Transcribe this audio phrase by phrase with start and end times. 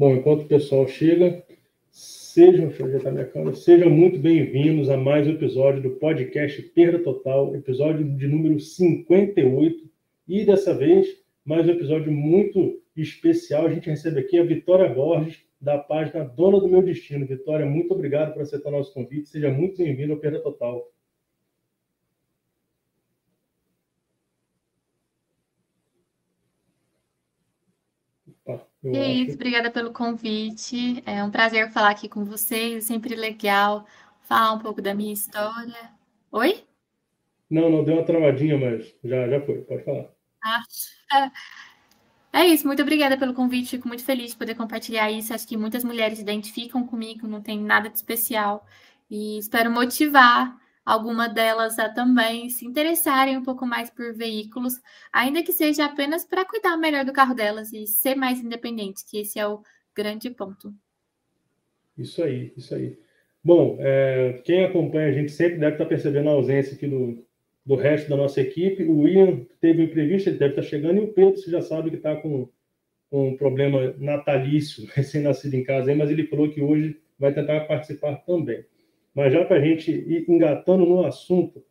[0.00, 1.44] Bom, enquanto o pessoal chega,
[1.90, 7.54] sejam, deixa minha câmera, sejam muito bem-vindos a mais um episódio do podcast Perda Total,
[7.54, 9.90] episódio de número 58.
[10.26, 11.06] E dessa vez,
[11.44, 13.66] mais um episódio muito especial.
[13.66, 17.26] A gente recebe aqui a Vitória Borges, da página Dona do Meu Destino.
[17.26, 19.28] Vitória, muito obrigado por aceitar nosso convite.
[19.28, 20.82] Seja muito bem-vindo ao Perda Total.
[28.82, 31.02] E é isso, obrigada pelo convite.
[31.04, 32.76] É um prazer falar aqui com vocês.
[32.76, 33.86] É sempre legal
[34.22, 35.90] falar um pouco da minha história.
[36.32, 36.64] Oi?
[37.50, 40.08] Não, não, deu uma travadinha, mas já, já foi, pode falar.
[40.42, 40.62] Ah,
[42.32, 42.40] é.
[42.40, 43.70] é isso, muito obrigada pelo convite.
[43.70, 45.34] Fico muito feliz de poder compartilhar isso.
[45.34, 48.66] Acho que muitas mulheres se identificam comigo, não tem nada de especial.
[49.10, 50.56] E espero motivar
[50.90, 54.74] alguma delas a também se interessarem um pouco mais por veículos,
[55.12, 59.20] ainda que seja apenas para cuidar melhor do carro delas e ser mais independente, que
[59.20, 59.62] esse é o
[59.94, 60.74] grande ponto.
[61.96, 62.98] Isso aí, isso aí.
[63.42, 67.24] Bom, é, quem acompanha a gente sempre deve estar percebendo a ausência aqui do,
[67.64, 68.82] do resto da nossa equipe.
[68.82, 71.90] O Ian teve um imprevisto, ele deve estar chegando, e o Pedro, você já sabe
[71.90, 72.48] que está com,
[73.08, 78.16] com um problema natalício, recém-nascido em casa, mas ele falou que hoje vai tentar participar
[78.26, 78.64] também.
[79.14, 81.62] Mas já para a gente ir engatando no assunto,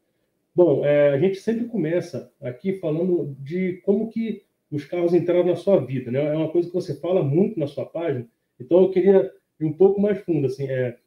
[0.53, 5.55] bom, é, a gente sempre começa aqui falando de como que os carros entraram na
[5.55, 6.19] sua vida, né?
[6.19, 8.27] É uma coisa que você fala muito na sua página.
[8.59, 10.97] Então eu queria ir um pouco mais fundo, assim, é,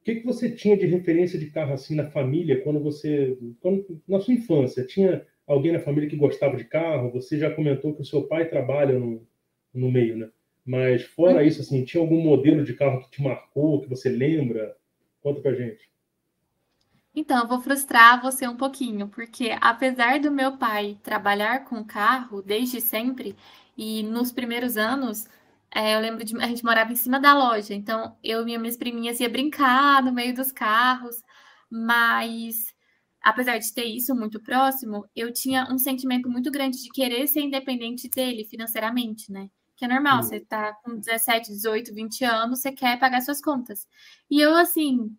[0.00, 4.00] o que, que você tinha de referência de carro assim na família quando você, quando,
[4.06, 7.10] na sua infância, tinha alguém na família que gostava de carro?
[7.12, 9.26] Você já comentou que o seu pai trabalha no,
[9.74, 10.30] no meio, né?
[10.64, 14.76] Mas fora isso, assim, tinha algum modelo de carro que te marcou, que você lembra?
[15.22, 15.88] Conta pra gente.
[17.14, 22.42] Então, eu vou frustrar você um pouquinho, porque apesar do meu pai trabalhar com carro
[22.42, 23.34] desde sempre,
[23.76, 25.28] e nos primeiros anos,
[25.74, 28.76] é, eu lembro de a gente morava em cima da loja, então eu e minhas
[28.76, 31.22] priminhas ia brincar no meio dos carros,
[31.70, 32.74] mas
[33.22, 37.40] apesar de ter isso muito próximo, eu tinha um sentimento muito grande de querer ser
[37.42, 39.50] independente dele financeiramente, né?
[39.78, 43.86] Que é normal, você tá com 17, 18, 20 anos, você quer pagar suas contas.
[44.28, 45.16] E eu, assim,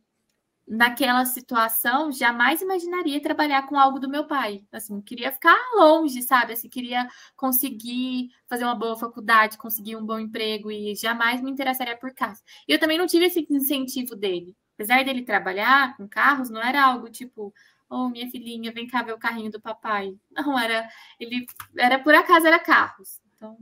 [0.68, 4.66] naquela situação, jamais imaginaria trabalhar com algo do meu pai.
[4.70, 6.52] Assim, queria ficar longe, sabe?
[6.54, 11.96] Assim, queria conseguir fazer uma boa faculdade, conseguir um bom emprego e jamais me interessaria
[11.96, 12.44] por carros.
[12.68, 14.54] E eu também não tive esse incentivo dele.
[14.76, 17.54] Apesar dele trabalhar com carros, não era algo tipo,
[17.90, 20.14] oh, minha filhinha, vem cá ver o carrinho do papai.
[20.32, 21.46] Não, era, ele,
[21.78, 23.20] era por acaso, era carros.
[23.36, 23.58] Então,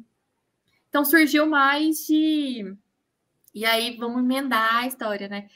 [0.89, 2.75] então surgiu mais de.
[3.53, 5.47] E aí vamos emendar a história, né?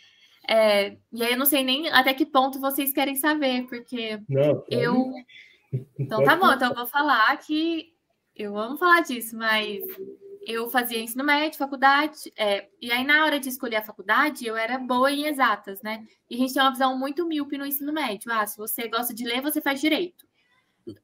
[0.48, 4.64] É, e aí eu não sei nem até que ponto vocês querem saber, porque não,
[4.70, 5.14] eu.
[5.98, 7.94] Então tá bom, então eu vou falar que
[8.36, 9.84] eu amo falar disso, mas
[10.46, 14.58] eu fazia ensino médio, faculdade, é, e aí na hora de escolher a faculdade eu
[14.58, 16.06] era boa em exatas, né?
[16.30, 18.32] E a gente tem uma visão muito míope no ensino médio.
[18.32, 20.26] Ah, se você gosta de ler, você faz direito.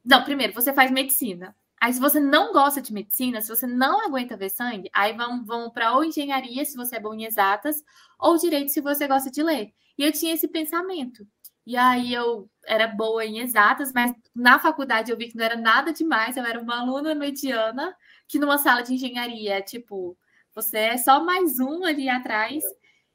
[0.04, 1.56] Não, primeiro, você faz medicina.
[1.80, 5.46] Aí, se você não gosta de medicina, se você não aguenta ver sangue, aí vão,
[5.46, 7.84] vão para ou engenharia, se você é bom em exatas,
[8.20, 9.74] ou direito, se você gosta de ler.
[9.98, 11.28] E eu tinha esse pensamento.
[11.66, 15.56] E aí eu era boa em exatas, mas na faculdade eu vi que não era
[15.56, 17.96] nada demais, eu era uma aluna mediana,
[18.28, 20.18] que numa sala de engenharia, tipo,
[20.56, 22.64] você é só mais um ali atrás.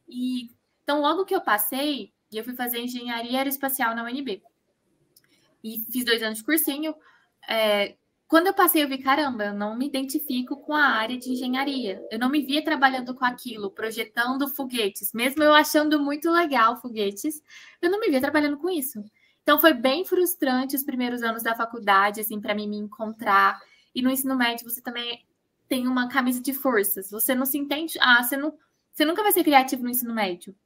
[0.09, 0.51] E
[0.85, 4.43] então, logo que eu passei, eu fui fazer engenharia aeroespacial na UNB.
[5.63, 6.95] E fiz dois anos de cursinho.
[7.49, 7.97] É,
[8.33, 12.03] quando eu passei, eu vi, caramba, eu não me identifico com a área de engenharia.
[12.11, 15.13] Eu não me via trabalhando com aquilo, projetando foguetes.
[15.13, 17.43] Mesmo eu achando muito legal foguetes,
[17.83, 19.05] eu não me via trabalhando com isso.
[19.43, 23.61] Então foi bem frustrante os primeiros anos da faculdade, assim, para mim me encontrar.
[23.95, 25.27] E no ensino médio você também
[25.69, 27.11] tem uma camisa de forças.
[27.11, 28.55] Você não se entende, ah, você não,
[28.95, 30.57] você nunca vai ser criativo no ensino médio,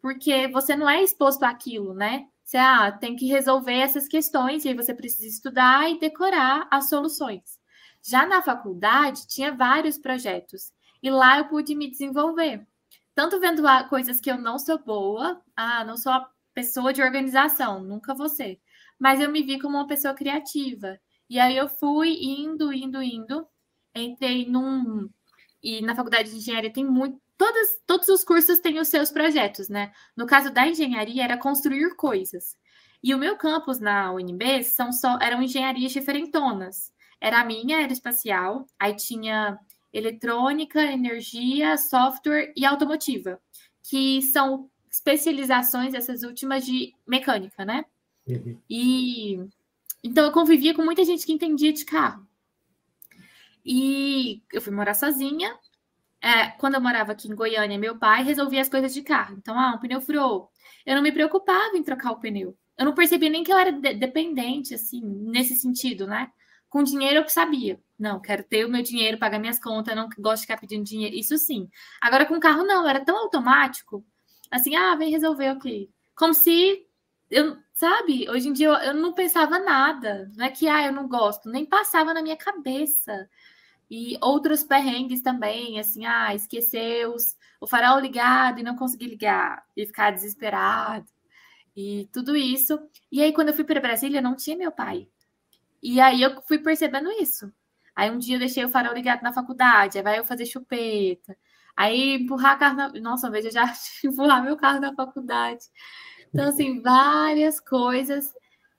[0.00, 2.29] porque você não é exposto àquilo, né?
[2.50, 6.88] Você ah, tem que resolver essas questões, e aí você precisa estudar e decorar as
[6.88, 7.60] soluções.
[8.02, 12.66] Já na faculdade, tinha vários projetos, e lá eu pude me desenvolver.
[13.14, 17.84] Tanto vendo coisas que eu não sou boa, ah, não sou a pessoa de organização,
[17.84, 18.60] nunca vou ser,
[18.98, 20.98] mas eu me vi como uma pessoa criativa.
[21.28, 23.46] E aí eu fui indo, indo, indo,
[23.94, 25.08] entrei num.
[25.62, 29.70] E na faculdade de engenharia tem muito, todas, todos os cursos têm os seus projetos,
[29.70, 29.92] né?
[30.14, 32.54] No caso da engenharia, era construir coisas.
[33.02, 36.92] E o meu campus na UNB são só, eram engenharias diferentonas.
[37.18, 39.58] Era a minha aeroespacial, aí tinha
[39.90, 43.40] eletrônica, energia, software e automotiva,
[43.82, 47.86] que são especializações, essas últimas de mecânica, né?
[48.28, 48.58] Uhum.
[48.68, 49.40] E
[50.04, 52.28] então eu convivia com muita gente que entendia de carro.
[53.64, 55.58] E eu fui morar sozinha,
[56.22, 59.36] é, quando eu morava aqui em Goiânia, meu pai resolvia as coisas de carro.
[59.38, 60.50] Então, ah, um pneu furou.
[60.84, 62.56] Eu não me preocupava em trocar o pneu.
[62.76, 66.30] Eu não percebia nem que eu era de dependente, assim, nesse sentido, né?
[66.68, 67.80] Com dinheiro eu sabia.
[67.98, 71.14] Não, quero ter o meu dinheiro, pagar minhas contas, não gosto de ficar pedindo dinheiro.
[71.16, 71.68] Isso sim.
[72.00, 74.04] Agora com carro, não, era tão automático.
[74.50, 75.90] Assim, ah, vem resolver, ok.
[76.14, 76.86] Como se
[77.30, 80.30] eu, sabe, hoje em dia eu, eu não pensava nada.
[80.36, 83.28] Não é que, ah, eu não gosto, nem passava na minha cabeça.
[83.90, 89.64] E outros perrengues também, assim, ah, esquecer os, o farol ligado e não conseguir ligar,
[89.76, 91.06] e ficar desesperado,
[91.76, 92.78] e tudo isso.
[93.10, 95.08] E aí, quando eu fui para Brasília, não tinha meu pai.
[95.82, 97.52] E aí eu fui percebendo isso.
[97.96, 101.36] Aí um dia eu deixei o farol ligado na faculdade, aí vai eu fazer chupeta.
[101.76, 102.88] Aí empurrar carro na...
[103.00, 103.64] Nossa, uma vez eu já
[104.04, 105.64] empurrar meu carro na faculdade.
[106.32, 108.32] Então, assim, várias coisas.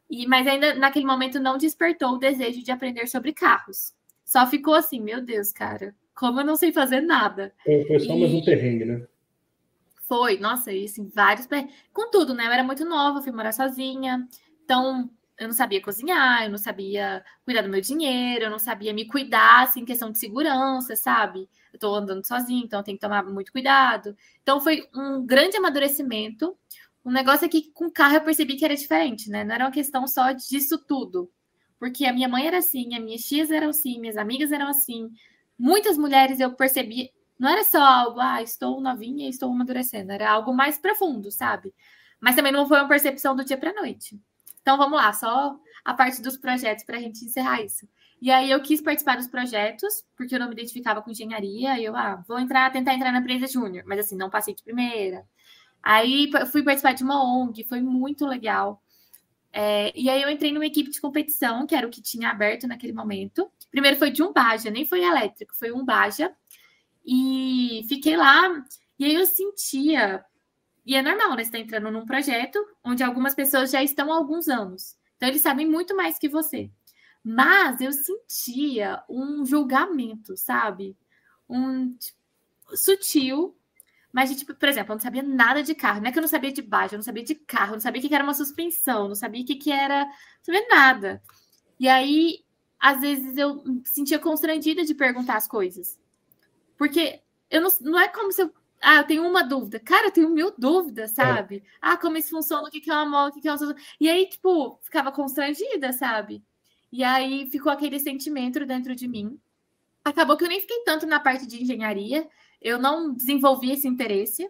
[0.10, 3.94] E, mas ainda naquele momento não despertou o desejo de aprender sobre carros.
[4.31, 7.54] Só ficou assim, meu Deus, cara, como eu não sei fazer nada.
[7.66, 8.19] Foi, foi só e...
[8.22, 9.06] mais um perrengue, né?
[10.07, 11.75] Foi, nossa, e assim, vários perrengues.
[11.92, 12.48] Contudo, né?
[12.48, 14.25] Eu era muito nova, fui morar sozinha.
[14.63, 18.94] Então, eu não sabia cozinhar, eu não sabia cuidar do meu dinheiro, eu não sabia
[18.94, 21.50] me cuidar, assim, questão de segurança, sabe?
[21.74, 24.16] Eu tô andando sozinha, então eu tenho que tomar muito cuidado.
[24.42, 26.57] Então, foi um grande amadurecimento.
[27.04, 29.44] Um negócio aqui com o carro eu percebi que era diferente, né?
[29.44, 31.30] Não era uma questão só disso tudo.
[31.81, 35.10] Porque a minha mãe era assim, as minhas tias eram assim, minhas amigas eram assim.
[35.57, 40.54] Muitas mulheres eu percebi, não era só algo, ah, estou novinha estou amadurecendo, era algo
[40.54, 41.74] mais profundo, sabe?
[42.19, 44.22] Mas também não foi uma percepção do dia para noite.
[44.62, 47.89] Então vamos lá, só a parte dos projetos para a gente encerrar isso.
[48.22, 51.84] E aí eu quis participar dos projetos, porque eu não me identificava com engenharia, e
[51.84, 55.25] eu, ah, vou entrar, tentar entrar na empresa júnior, mas assim, não passei de primeira.
[55.81, 58.80] Aí fui participar de uma ONG, foi muito legal.
[59.53, 62.68] É, e aí eu entrei numa equipe de competição, que era o que tinha aberto
[62.68, 63.51] naquele momento.
[63.69, 66.33] Primeiro foi de um Baja, nem foi elétrico, foi um Baja.
[67.06, 68.63] E fiquei lá,
[68.98, 70.24] e aí eu sentia.
[70.86, 71.38] E é normal, né?
[71.38, 74.95] Você está entrando num projeto onde algumas pessoas já estão há alguns anos.
[75.18, 76.71] Então, eles sabem muito mais que você.
[77.24, 80.98] Mas eu sentia um julgamento, sabe?
[81.48, 82.18] Um tipo,
[82.75, 83.56] sutil
[84.13, 86.02] mas, tipo, por exemplo, eu não sabia nada de carro.
[86.02, 87.80] Não é que eu não sabia de baixo, eu não sabia de carro, eu não
[87.80, 90.06] sabia o que era uma suspensão, não sabia o que era.
[90.06, 90.13] Não
[90.44, 91.24] sabia nada.
[91.80, 92.44] E aí,
[92.80, 96.00] às vezes, eu me sentia constrangida de perguntar as coisas.
[96.78, 98.54] Porque eu não, não é como se eu.
[98.81, 99.80] Ah, eu tenho uma dúvida.
[99.80, 101.13] Cara, eu tenho mil dúvidas, é.
[101.13, 101.58] sabe?
[101.58, 101.62] É.
[101.80, 103.75] Ah, como isso funciona, o que é uma mola, o que é uma.
[104.00, 106.44] E aí, tipo, ficava constrangida, sabe?
[106.92, 109.40] E aí ficou aquele sentimento dentro de mim.
[110.04, 112.28] Acabou que eu nem fiquei tanto na parte de engenharia,
[112.62, 114.50] eu não desenvolvi esse interesse,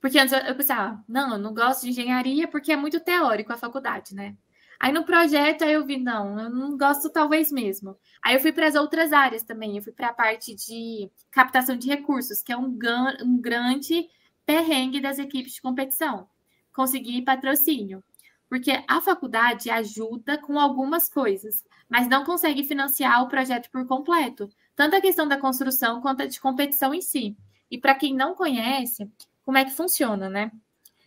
[0.00, 3.56] porque antes eu pensava, não, eu não gosto de engenharia porque é muito teórico a
[3.56, 4.36] faculdade, né?
[4.78, 7.96] Aí no projeto aí eu vi, não, eu não gosto talvez mesmo.
[8.22, 11.76] Aí eu fui para as outras áreas também, eu fui para a parte de captação
[11.76, 12.76] de recursos, que é um,
[13.22, 14.08] um grande
[14.44, 16.28] perrengue das equipes de competição.
[16.72, 18.02] Conseguir patrocínio.
[18.48, 24.48] Porque a faculdade ajuda com algumas coisas, mas não consegue financiar o projeto por completo
[24.76, 27.36] tanto a questão da construção quanto a de competição em si.
[27.70, 29.10] E para quem não conhece,
[29.44, 30.50] como é que funciona, né?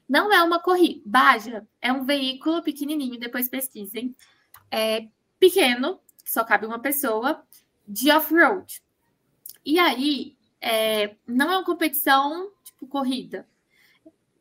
[0.07, 1.01] Não é uma corrida.
[1.05, 4.15] Baja é um veículo pequenininho, depois pesquisem.
[4.71, 5.07] É
[5.39, 7.43] pequeno, que só cabe uma pessoa,
[7.87, 8.81] de off-road.
[9.65, 13.47] E aí, é, não é uma competição tipo corrida.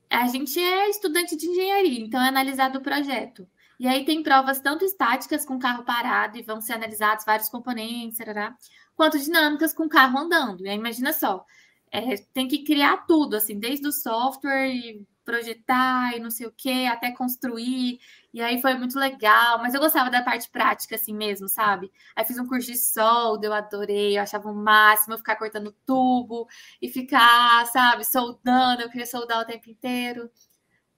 [0.09, 3.49] A gente é estudante de engenharia, então é analisado o projeto.
[3.79, 8.19] E aí tem provas tanto estáticas com carro parado e vão ser analisados vários componentes,
[8.19, 8.57] tarará,
[8.97, 10.65] quanto dinâmicas com o carro andando.
[10.65, 11.45] E aí, imagina só,
[11.93, 16.53] é, tem que criar tudo, assim, desde o software e projetar e não sei o
[16.53, 17.99] que, até construir.
[18.33, 21.93] E aí foi muito legal, mas eu gostava da parte prática, assim mesmo, sabe?
[22.15, 26.47] Aí fiz um curso de solda, eu adorei, eu achava o máximo ficar cortando tubo
[26.81, 30.31] e ficar, sabe, soldando, eu queria soldar o tempo inteiro.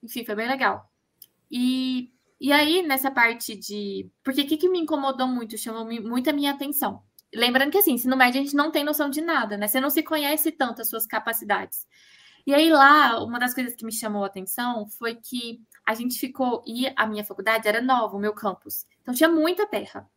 [0.02, 0.90] Enfim, foi bem legal.
[1.50, 4.10] E, e aí, nessa parte de.
[4.22, 7.02] Porque o que, que me incomodou muito, chamou muito a minha atenção?
[7.34, 9.68] Lembrando que assim, ensino médio a gente não tem noção de nada, né?
[9.68, 11.86] Você não se conhece tanto as suas capacidades.
[12.46, 16.18] E aí lá, uma das coisas que me chamou a atenção foi que a gente
[16.18, 18.86] ficou e a minha faculdade era nova, o meu campus.
[19.02, 20.08] Então tinha muita terra.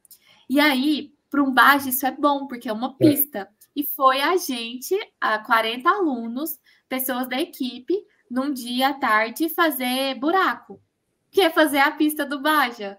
[0.49, 3.39] E aí, para um baixo isso é bom, porque é uma pista.
[3.39, 3.47] É.
[3.75, 10.15] E foi a gente, a 40 alunos, pessoas da equipe, num dia à tarde fazer
[10.15, 10.81] buraco,
[11.29, 12.97] que é fazer a pista do Baja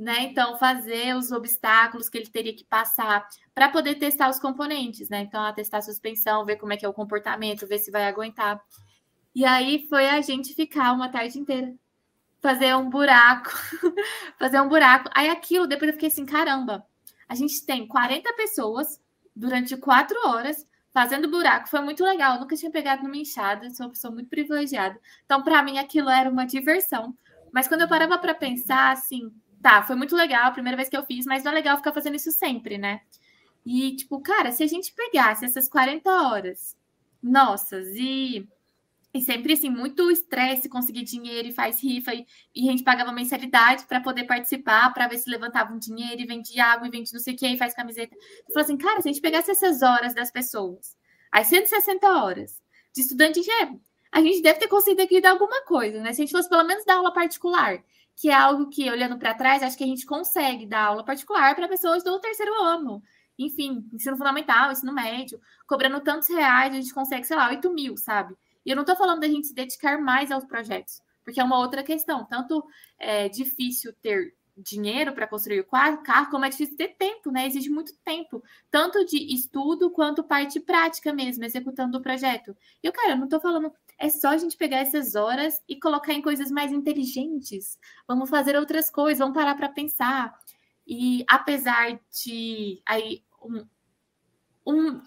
[0.00, 0.22] né?
[0.22, 5.20] Então, fazer os obstáculos que ele teria que passar para poder testar os componentes, né?
[5.20, 8.58] Então, testar a suspensão, ver como é que é o comportamento, ver se vai aguentar.
[9.34, 11.74] E aí foi a gente ficar uma tarde inteira
[12.40, 13.50] fazer um buraco,
[14.38, 15.10] fazer um buraco.
[15.14, 16.82] Aí aquilo, depois eu fiquei assim, caramba,
[17.28, 18.98] a gente tem 40 pessoas
[19.36, 21.68] durante quatro horas fazendo buraco.
[21.68, 22.34] Foi muito legal.
[22.34, 24.98] Eu nunca tinha pegado numa enxada, sou uma pessoa muito privilegiada.
[25.26, 27.14] Então, para mim, aquilo era uma diversão.
[27.52, 29.30] Mas quando eu parava para pensar, assim,
[29.62, 31.92] tá, foi muito legal a primeira vez que eu fiz, mas não é legal ficar
[31.92, 33.00] fazendo isso sempre, né?
[33.64, 36.76] E, tipo, cara, se a gente pegasse essas 40 horas
[37.22, 38.48] nossas e
[39.12, 42.14] e sempre assim, muito estresse conseguir dinheiro e faz rifa.
[42.14, 42.24] E,
[42.54, 46.26] e a gente pagava mensalidade para poder participar, para ver se levantava um dinheiro e
[46.26, 48.14] vendia água e vende não sei o que e faz camiseta.
[48.14, 50.96] Eu falei assim, cara, se a gente pegasse essas horas das pessoas,
[51.32, 52.62] as 160 horas
[52.94, 53.50] de estudante de
[54.12, 56.12] a gente deve ter conseguido aqui dar alguma coisa, né?
[56.12, 57.82] Se a gente fosse pelo menos dar aula particular,
[58.20, 61.54] que é algo que, olhando para trás, acho que a gente consegue dar aula particular
[61.54, 63.02] para pessoas do terceiro ano.
[63.38, 67.96] Enfim, ensino fundamental, ensino médio, cobrando tantos reais, a gente consegue, sei lá, 8 mil,
[67.96, 68.36] sabe?
[68.66, 71.58] E eu não estou falando da gente se dedicar mais aos projetos, porque é uma
[71.58, 72.26] outra questão.
[72.26, 72.62] Tanto
[72.98, 77.46] é difícil ter dinheiro para construir o carro, como é difícil ter tempo, né?
[77.46, 82.54] Exige muito tempo, tanto de estudo quanto parte prática mesmo, executando o projeto.
[82.82, 86.14] E cara, eu não estou falando, é só a gente pegar essas horas e colocar
[86.14, 87.78] em coisas mais inteligentes.
[88.08, 90.34] Vamos fazer outras coisas, vamos parar para pensar.
[90.86, 93.66] E apesar de aí um,
[94.66, 95.00] um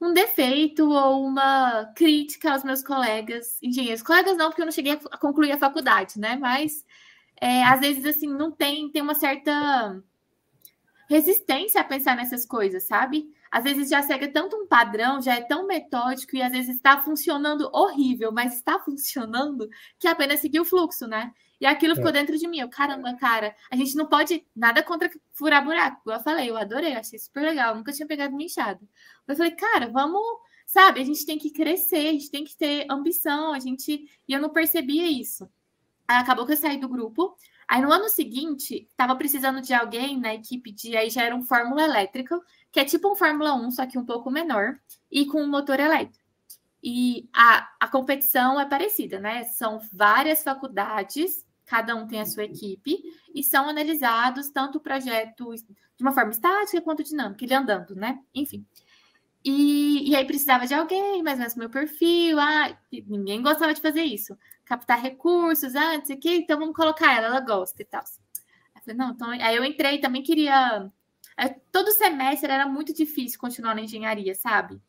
[0.00, 4.02] um defeito ou uma crítica aos meus colegas engenheiros.
[4.02, 6.36] Colegas não, porque eu não cheguei a concluir a faculdade, né?
[6.36, 6.84] Mas
[7.40, 10.02] é, às vezes assim não tem tem uma certa
[11.08, 13.32] resistência a pensar nessas coisas, sabe?
[13.54, 17.00] Às vezes já segue tanto um padrão, já é tão metódico e às vezes está
[17.00, 21.32] funcionando horrível, mas está funcionando que apenas seguir o fluxo, né?
[21.60, 22.14] E aquilo ficou é.
[22.14, 22.58] dentro de mim.
[22.58, 26.10] Eu, caramba, cara, a gente não pode nada contra furar buraco.
[26.10, 27.76] Eu falei, eu adorei, achei super legal.
[27.76, 28.80] Nunca tinha pegado uma enxada.
[29.28, 30.20] Eu falei, cara, vamos,
[30.66, 34.04] sabe, a gente tem que crescer, a gente tem que ter ambição, a gente.
[34.26, 35.48] E eu não percebia isso.
[36.08, 37.36] Aí acabou que eu saí do grupo.
[37.68, 40.96] Aí no ano seguinte, tava precisando de alguém na equipe de.
[40.96, 42.36] Aí já era um Fórmula Elétrica,
[42.74, 44.78] que é tipo um Fórmula 1, só que um pouco menor,
[45.10, 46.22] e com um motor elétrico.
[46.82, 49.44] E a, a competição é parecida, né?
[49.44, 53.02] São várias faculdades cada um tem a sua equipe,
[53.34, 58.18] e são analisados tanto o projeto de uma forma estática quanto dinâmica, ele andando, né?
[58.34, 58.66] Enfim.
[59.44, 62.76] E, e aí precisava de alguém, mais ou menos meu perfil, ah,
[63.06, 64.36] ninguém gostava de fazer isso.
[64.64, 68.02] Captar recursos, ah, não sei o quê, então vamos colocar ela, ela gosta e tal.
[68.74, 70.90] Aí, não, então, aí eu entrei, também queria.
[71.72, 74.80] Todo semestre era muito difícil continuar na engenharia, sabe?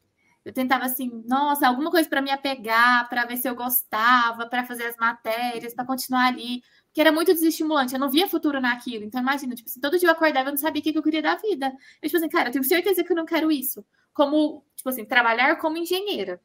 [0.46, 4.64] eu tentava assim, nossa, alguma coisa para me apegar, para ver se eu gostava, para
[4.64, 9.04] fazer as matérias, para continuar ali, porque era muito desestimulante, eu não via futuro naquilo.
[9.04, 11.24] Então imagina, tipo assim, todo dia eu acordava, eu não sabia o que eu queria
[11.24, 11.74] da vida.
[12.00, 13.84] Eu tipo assim, cara, eu tenho certeza que eu não quero isso.
[14.14, 16.40] Como, tipo assim, trabalhar como engenheira.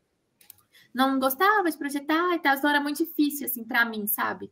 [0.95, 4.50] Não gostava de projetar e tal, então era muito difícil assim para mim, sabe?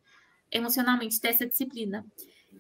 [0.53, 2.05] Emocionalmente ter essa disciplina.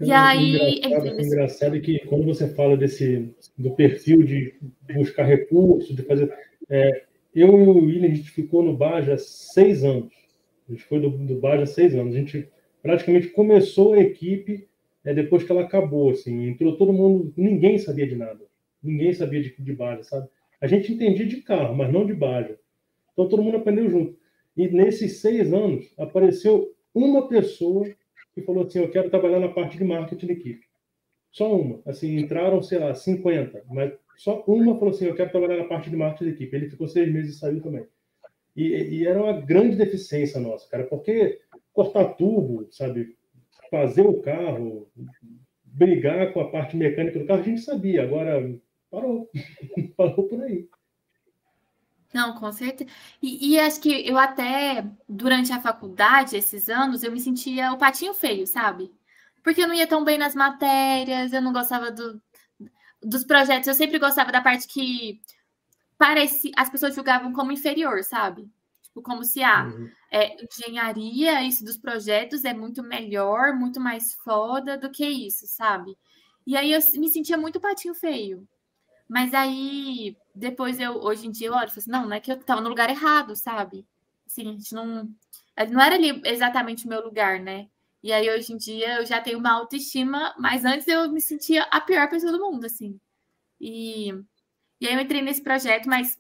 [0.00, 4.54] E é, aí, engraçado, engraçado é que quando você fala desse do perfil de
[4.94, 6.32] buscar recursos, de fazer
[6.68, 10.12] é, eu e o William, a gente ficou no Baja seis anos.
[10.68, 12.14] A gente foi do, do Baja seis anos.
[12.14, 12.48] A gente
[12.82, 14.68] praticamente começou a equipe
[15.04, 16.10] é, depois que ela acabou.
[16.10, 18.40] Assim, entrou todo mundo, ninguém sabia de nada.
[18.82, 20.28] Ninguém sabia de, de Baja, sabe?
[20.60, 22.58] A gente entendia de carro, mas não de Baja.
[23.12, 24.16] Então todo mundo aprendeu junto.
[24.56, 27.86] E nesses seis anos, apareceu uma pessoa
[28.40, 30.66] que falou assim: Eu quero trabalhar na parte de marketing da equipe.
[31.30, 31.80] Só uma.
[31.86, 35.90] Assim, entraram, sei lá, 50, mas só uma falou assim: Eu quero trabalhar na parte
[35.90, 36.56] de marketing da equipe.
[36.56, 37.86] Ele ficou seis meses e saiu também.
[38.56, 41.38] E, e, era uma grande deficiência nossa, cara, porque
[41.72, 43.16] cortar tubo, sabe?
[43.70, 44.90] Fazer o carro,
[45.62, 48.02] brigar com a parte mecânica do carro, a gente sabia.
[48.02, 48.52] Agora,
[48.90, 49.30] parou.
[49.96, 50.68] parou por aí.
[52.12, 52.90] Não, com certeza.
[53.22, 57.78] E, e, acho que eu até, durante a faculdade, esses anos, eu me sentia o
[57.78, 58.90] patinho feio, sabe?
[59.42, 62.20] Porque eu não ia tão bem nas matérias, eu não gostava do,
[63.02, 65.20] dos projetos, eu sempre gostava da parte que
[65.98, 68.50] parece, as pessoas julgavam como inferior, sabe?
[68.82, 69.90] Tipo, como se a ah, uhum.
[70.10, 75.96] é, engenharia, isso dos projetos é muito melhor, muito mais foda do que isso, sabe?
[76.46, 78.48] E aí eu me sentia muito patinho feio.
[79.08, 82.20] Mas aí, depois eu, hoje em dia, eu olho e falo assim, não, não é
[82.20, 83.86] que eu tava no lugar errado, sabe?
[84.26, 85.08] Assim, a gente não.
[85.70, 87.68] Não era ali exatamente o meu lugar, né?
[88.02, 91.64] E aí, hoje em dia, eu já tenho uma autoestima, mas antes eu me sentia
[91.64, 93.00] a pior pessoa do mundo, assim.
[93.60, 94.10] E,
[94.80, 96.18] e aí eu entrei nesse projeto, mas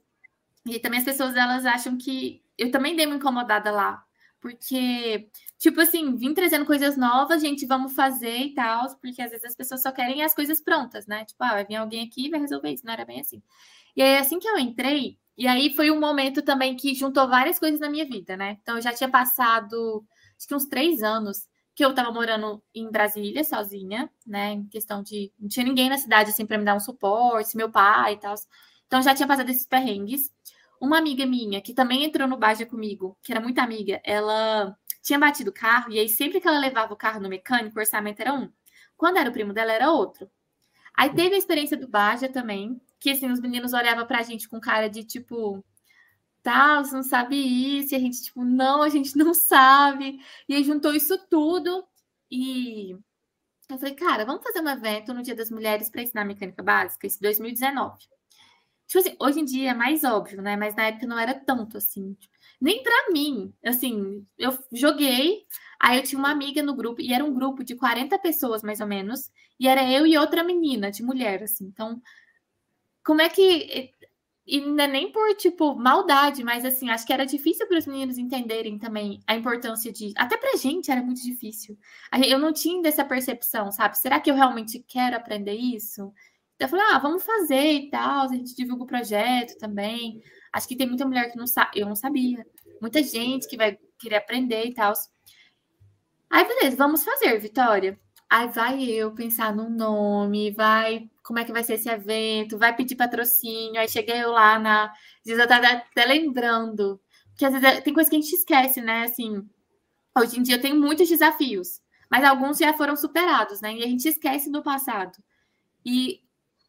[0.66, 4.04] e também as pessoas elas acham que eu também dei uma incomodada lá,
[4.40, 9.44] porque tipo assim, vim trazendo coisas novas, gente, vamos fazer e tal, porque às vezes
[9.44, 11.24] as pessoas só querem as coisas prontas, né?
[11.24, 13.42] Tipo, ah, vai vir alguém aqui e vai resolver isso, não era bem assim.
[13.96, 17.58] E aí assim que eu entrei, e aí foi um momento também que juntou várias
[17.58, 18.58] coisas na minha vida, né?
[18.62, 20.04] Então eu já tinha passado
[20.38, 24.52] acho que uns três anos que eu estava morando em Brasília sozinha, né?
[24.52, 25.32] Em questão de.
[25.38, 28.34] Não tinha ninguém na cidade assim para me dar um suporte, meu pai e tal.
[28.86, 30.32] Então já tinha passado esses perrengues.
[30.80, 34.76] Uma amiga minha, que também entrou no Baja comigo, que era muito amiga, ela
[35.08, 37.80] tinha batido o carro, e aí sempre que ela levava o carro no mecânico, o
[37.80, 38.52] orçamento era um.
[38.96, 40.30] Quando era o primo dela, era outro.
[40.94, 44.60] Aí teve a experiência do Baja também, que assim, os meninos olhavam pra gente com
[44.60, 45.64] cara de tipo,
[46.42, 50.20] tá, você não sabe isso, e a gente, tipo, não, a gente não sabe.
[50.48, 51.86] E aí juntou isso tudo
[52.30, 52.92] e
[53.70, 57.06] eu falei, cara, vamos fazer um evento no Dia das Mulheres para ensinar mecânica básica,
[57.06, 57.96] isso 2019.
[58.86, 60.56] Tipo assim, hoje em dia é mais óbvio, né?
[60.56, 62.14] Mas na época não era tanto assim.
[62.14, 63.52] Tipo, nem para mim.
[63.64, 65.44] Assim, eu joguei,
[65.80, 68.80] aí eu tinha uma amiga no grupo, e era um grupo de 40 pessoas, mais
[68.80, 71.64] ou menos, e era eu e outra menina, de mulher, assim.
[71.66, 72.00] Então,
[73.04, 73.92] como é que.
[74.46, 77.86] E não é nem por, tipo, maldade, mas assim, acho que era difícil para os
[77.86, 80.12] meninos entenderem também a importância de.
[80.16, 81.78] Até pra gente era muito difícil.
[82.26, 83.98] Eu não tinha dessa percepção, sabe?
[83.98, 86.12] Será que eu realmente quero aprender isso?
[86.58, 90.22] Eu falei, ah, vamos fazer e tal, a gente divulga o projeto também.
[90.52, 92.46] Acho que tem muita mulher que não sabe, eu não sabia.
[92.80, 94.92] Muita gente que vai querer aprender e tal.
[96.30, 97.98] Aí, beleza, vamos fazer, Vitória.
[98.30, 102.74] Aí vai eu pensar no nome, vai como é que vai ser esse evento, vai
[102.74, 103.80] pedir patrocínio.
[103.80, 104.84] Aí cheguei eu lá na.
[104.84, 104.92] Às
[105.26, 107.00] vezes eu tava até lembrando.
[107.30, 109.04] Porque às vezes é, tem coisa que a gente esquece, né?
[109.04, 109.46] Assim,
[110.16, 113.74] hoje em dia eu tenho muitos desafios, mas alguns já foram superados, né?
[113.74, 115.12] E a gente esquece do passado.
[115.84, 116.20] E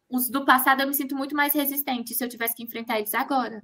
[0.10, 3.14] os do passado eu me sinto muito mais resistente se eu tivesse que enfrentar eles
[3.14, 3.62] agora.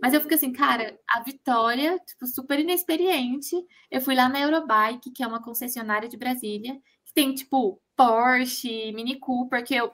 [0.00, 3.54] Mas eu fico assim, cara, a Vitória, tipo, super inexperiente.
[3.90, 8.92] Eu fui lá na Eurobike, que é uma concessionária de Brasília, que tem, tipo, Porsche,
[8.92, 9.92] Mini Cooper, que eu...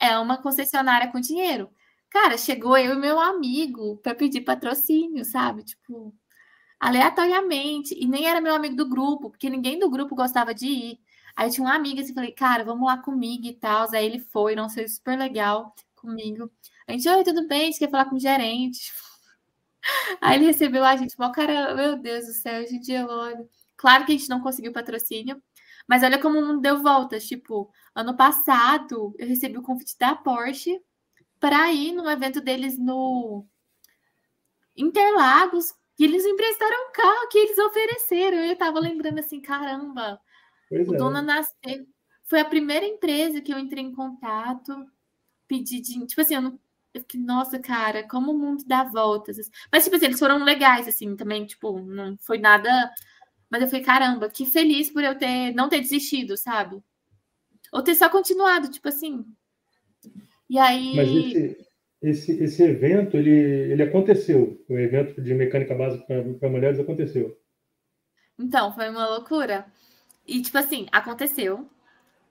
[0.00, 0.10] é.
[0.10, 1.68] é uma concessionária com dinheiro.
[2.10, 5.64] Cara, chegou eu e meu amigo para pedir patrocínio, sabe?
[5.64, 6.14] Tipo,
[6.78, 7.94] aleatoriamente.
[7.98, 10.98] E nem era meu amigo do grupo, porque ninguém do grupo gostava de ir.
[11.36, 13.88] Aí tinha uma amiga assim, falei, cara, vamos lá comigo e tal.
[13.92, 16.50] Aí ele foi, não sei, super legal comigo.
[16.88, 17.62] A gente, oi, tudo bem?
[17.62, 18.92] A gente quer falar com o gerente.
[20.20, 23.08] Aí ele recebeu a gente, mal cara, meu Deus do céu, hoje em dia eu
[23.08, 23.48] olho.
[23.76, 25.40] Claro que a gente não conseguiu patrocínio,
[25.86, 27.26] mas olha como não deu voltas.
[27.26, 30.80] Tipo, ano passado eu recebi o convite da Porsche
[31.38, 33.46] para ir no evento deles no
[34.76, 38.38] Interlagos, e eles emprestaram um carro que eles ofereceram.
[38.38, 40.20] Eu tava lembrando assim, caramba,
[40.68, 40.98] Pois o é.
[40.98, 41.86] Dona Nascer
[42.24, 44.72] foi a primeira empresa que eu entrei em contato,
[45.46, 46.06] pedi de.
[46.06, 46.58] Tipo assim, eu não.
[46.92, 49.36] Eu fiquei, nossa, cara, como o mundo dá voltas.
[49.70, 52.70] Mas, tipo assim, eles foram legais, assim, também, tipo, não foi nada.
[53.50, 56.82] Mas eu falei, caramba, que feliz por eu ter não ter desistido, sabe?
[57.72, 59.24] Ou ter só continuado, tipo assim.
[60.48, 60.96] E aí.
[60.96, 61.66] Mas esse,
[62.02, 64.64] esse, esse evento, ele, ele aconteceu.
[64.68, 66.04] O evento de mecânica básica
[66.40, 67.38] para mulheres aconteceu.
[68.38, 69.66] Então, foi uma loucura.
[70.26, 71.68] E, tipo assim, aconteceu.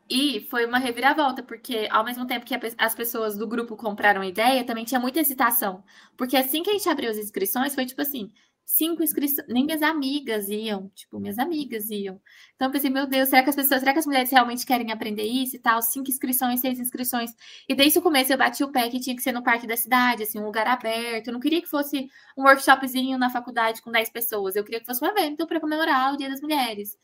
[0.10, 4.28] E foi uma reviravolta, porque ao mesmo tempo que as pessoas do grupo compraram a
[4.28, 5.84] ideia, também tinha muita hesitação.
[6.16, 8.32] Porque assim que a gente abriu as inscrições, foi tipo assim:
[8.66, 12.20] cinco inscrições, nem minhas amigas iam, tipo, minhas amigas iam.
[12.56, 14.92] Então eu pensei, meu Deus, será que as pessoas, será que as mulheres realmente querem
[14.92, 15.82] aprender isso e tal?
[15.82, 17.32] Cinco inscrições, seis inscrições.
[17.70, 19.78] E desde o começo eu bati o pé que tinha que ser no parque da
[19.78, 21.28] cidade, assim, um lugar aberto.
[21.28, 24.56] Eu não queria que fosse um workshopzinho na faculdade com dez pessoas.
[24.56, 26.98] Eu queria que fosse um evento para comemorar o Dia das Mulheres.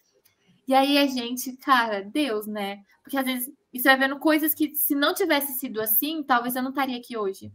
[0.68, 2.84] E aí a gente, cara, Deus, né?
[3.04, 6.62] Porque às vezes você vai vendo coisas que, se não tivesse sido assim, talvez eu
[6.62, 7.52] não estaria aqui hoje.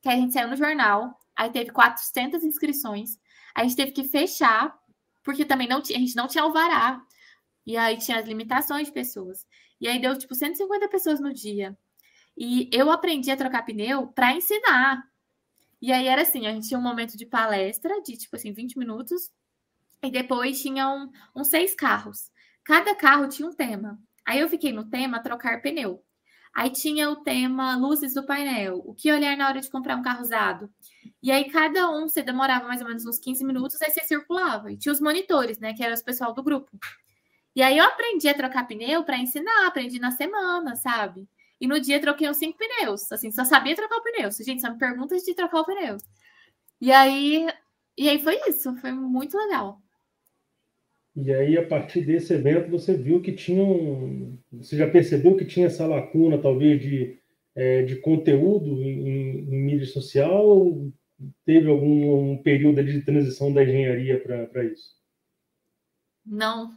[0.00, 3.18] Que a gente saiu no jornal, aí teve 400 inscrições,
[3.54, 4.76] a gente teve que fechar,
[5.24, 7.02] porque também não a gente não tinha alvará.
[7.66, 9.44] E aí tinha as limitações de pessoas.
[9.80, 11.76] E aí deu tipo 150 pessoas no dia.
[12.36, 15.02] E eu aprendi a trocar pneu para ensinar.
[15.80, 18.78] E aí era assim, a gente tinha um momento de palestra de tipo assim 20
[18.78, 19.30] minutos
[20.02, 22.30] e depois tinha um, uns seis carros.
[22.66, 23.96] Cada carro tinha um tema.
[24.26, 26.02] Aí eu fiquei no tema trocar pneu.
[26.52, 30.02] Aí tinha o tema luzes do painel, o que olhar na hora de comprar um
[30.02, 30.68] carro usado.
[31.22, 34.72] E aí cada um você demorava mais ou menos uns 15 minutos, aí você circulava.
[34.72, 36.70] E tinha os monitores, né, que eram os pessoal do grupo.
[37.54, 41.28] E aí eu aprendi a trocar pneu para ensinar, aprendi na semana, sabe?
[41.60, 44.30] E no dia troquei uns cinco pneus, assim, só sabia trocar o pneu.
[44.32, 45.98] Gente, só me perguntas de trocar o pneu.
[46.80, 47.46] E aí,
[47.96, 49.80] e aí foi isso, foi muito legal.
[51.16, 55.46] E aí, a partir desse evento, você viu que tinha um, Você já percebeu que
[55.46, 57.18] tinha essa lacuna, talvez, de,
[57.54, 60.46] é, de conteúdo em, em, mídia social?
[60.46, 60.92] Ou
[61.46, 64.94] teve algum um período de transição da engenharia para isso?
[66.24, 66.76] Não.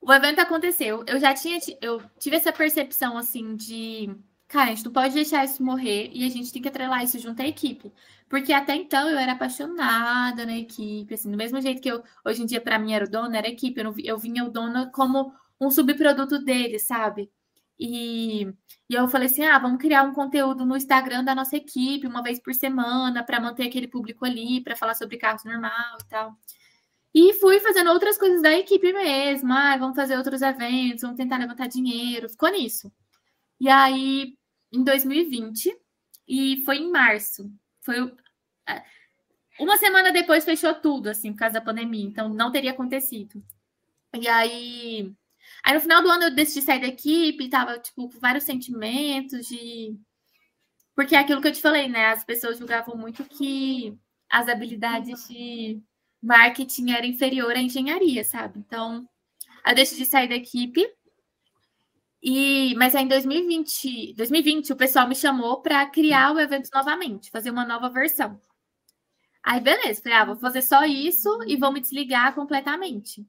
[0.00, 1.02] O evento aconteceu.
[1.08, 1.58] Eu já tinha.
[1.82, 4.14] Eu tive essa percepção, assim, de
[4.50, 7.18] cara, a gente não pode deixar isso morrer e a gente tem que atrelar isso
[7.20, 7.92] junto à equipe.
[8.28, 12.42] Porque até então eu era apaixonada na equipe, assim, do mesmo jeito que eu, hoje
[12.42, 13.80] em dia, para mim, era o dono, era a equipe.
[13.80, 17.30] Eu, eu vinha o dono como um subproduto dele, sabe?
[17.78, 18.44] E,
[18.88, 22.22] e eu falei assim: ah, vamos criar um conteúdo no Instagram da nossa equipe, uma
[22.22, 26.36] vez por semana, para manter aquele público ali, para falar sobre carros normal e tal.
[27.14, 29.52] E fui fazendo outras coisas da equipe mesmo.
[29.52, 32.28] Ah, vamos fazer outros eventos, vamos tentar levantar dinheiro.
[32.28, 32.92] Ficou nisso.
[33.60, 34.36] E aí,
[34.72, 35.76] em 2020,
[36.28, 37.50] e foi em março.
[37.80, 37.96] Foi
[38.68, 38.82] é,
[39.58, 42.04] uma semana depois fechou tudo, assim, por causa da pandemia.
[42.06, 43.42] Então, não teria acontecido.
[44.14, 45.12] E aí,
[45.64, 49.46] aí no final do ano eu decidi sair da equipe, tava, tipo, com vários sentimentos
[49.46, 49.96] de.
[50.94, 52.06] Porque é aquilo que eu te falei, né?
[52.06, 53.96] As pessoas julgavam muito que
[54.30, 55.80] as habilidades de
[56.22, 58.58] marketing eram inferior à engenharia, sabe?
[58.58, 59.08] Então,
[59.66, 60.86] eu decidi sair da equipe.
[62.22, 67.30] E, mas aí em 2020, 2020 o pessoal me chamou para criar o evento novamente,
[67.30, 68.40] fazer uma nova versão.
[69.42, 73.26] Aí beleza, falei, ah, vou fazer só isso e vou me desligar completamente.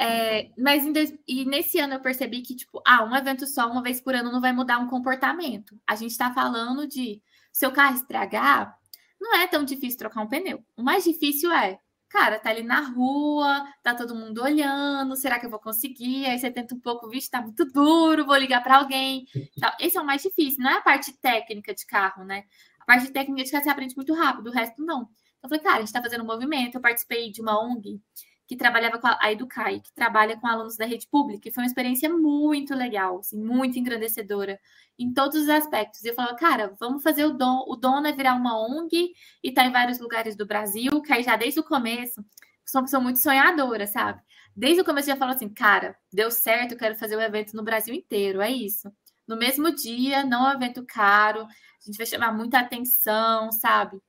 [0.00, 0.92] É, mas em,
[1.26, 4.30] e nesse ano eu percebi que, tipo, ah, um evento só, uma vez por ano,
[4.30, 5.78] não vai mudar um comportamento.
[5.86, 7.20] A gente está falando de
[7.52, 8.78] seu carro estragar,
[9.20, 10.64] não é tão difícil trocar um pneu.
[10.76, 15.46] O mais difícil é, cara, tá ali na rua, tá todo mundo olhando, será que
[15.46, 16.26] eu vou conseguir?
[16.26, 19.26] Aí você tenta um pouco, vixe, tá muito duro, vou ligar para alguém.
[19.58, 22.44] Então, esse é o mais difícil, não é a parte técnica de carro, né?
[22.80, 25.02] A parte técnica de carro você aprende muito rápido, o resto não.
[25.02, 28.00] Então, eu falei, cara, a gente tá fazendo um movimento, eu participei de uma ONG
[28.48, 31.62] que trabalhava com a, a Educai, que trabalha com alunos da rede pública, e foi
[31.62, 34.58] uma experiência muito legal, assim, muito engrandecedora
[34.98, 36.02] em todos os aspectos.
[36.02, 39.12] E eu falava, cara, vamos fazer o dom, o dono é virar uma ONG
[39.44, 42.24] e tá em vários lugares do Brasil, que aí já desde o começo,
[42.64, 44.22] sou uma pessoa muito sonhadora, sabe?
[44.56, 47.54] Desde o começo já falou assim, cara, deu certo, eu quero fazer o um evento
[47.54, 48.90] no Brasil inteiro, é isso.
[49.26, 54.00] No mesmo dia, não é um evento caro, a gente vai chamar muita atenção, sabe?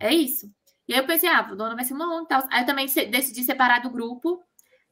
[0.00, 0.50] É isso.
[0.88, 2.42] E aí eu pensei, ah, o dono vai ser uma ONG tal.
[2.50, 4.42] Aí eu também decidi separar do grupo.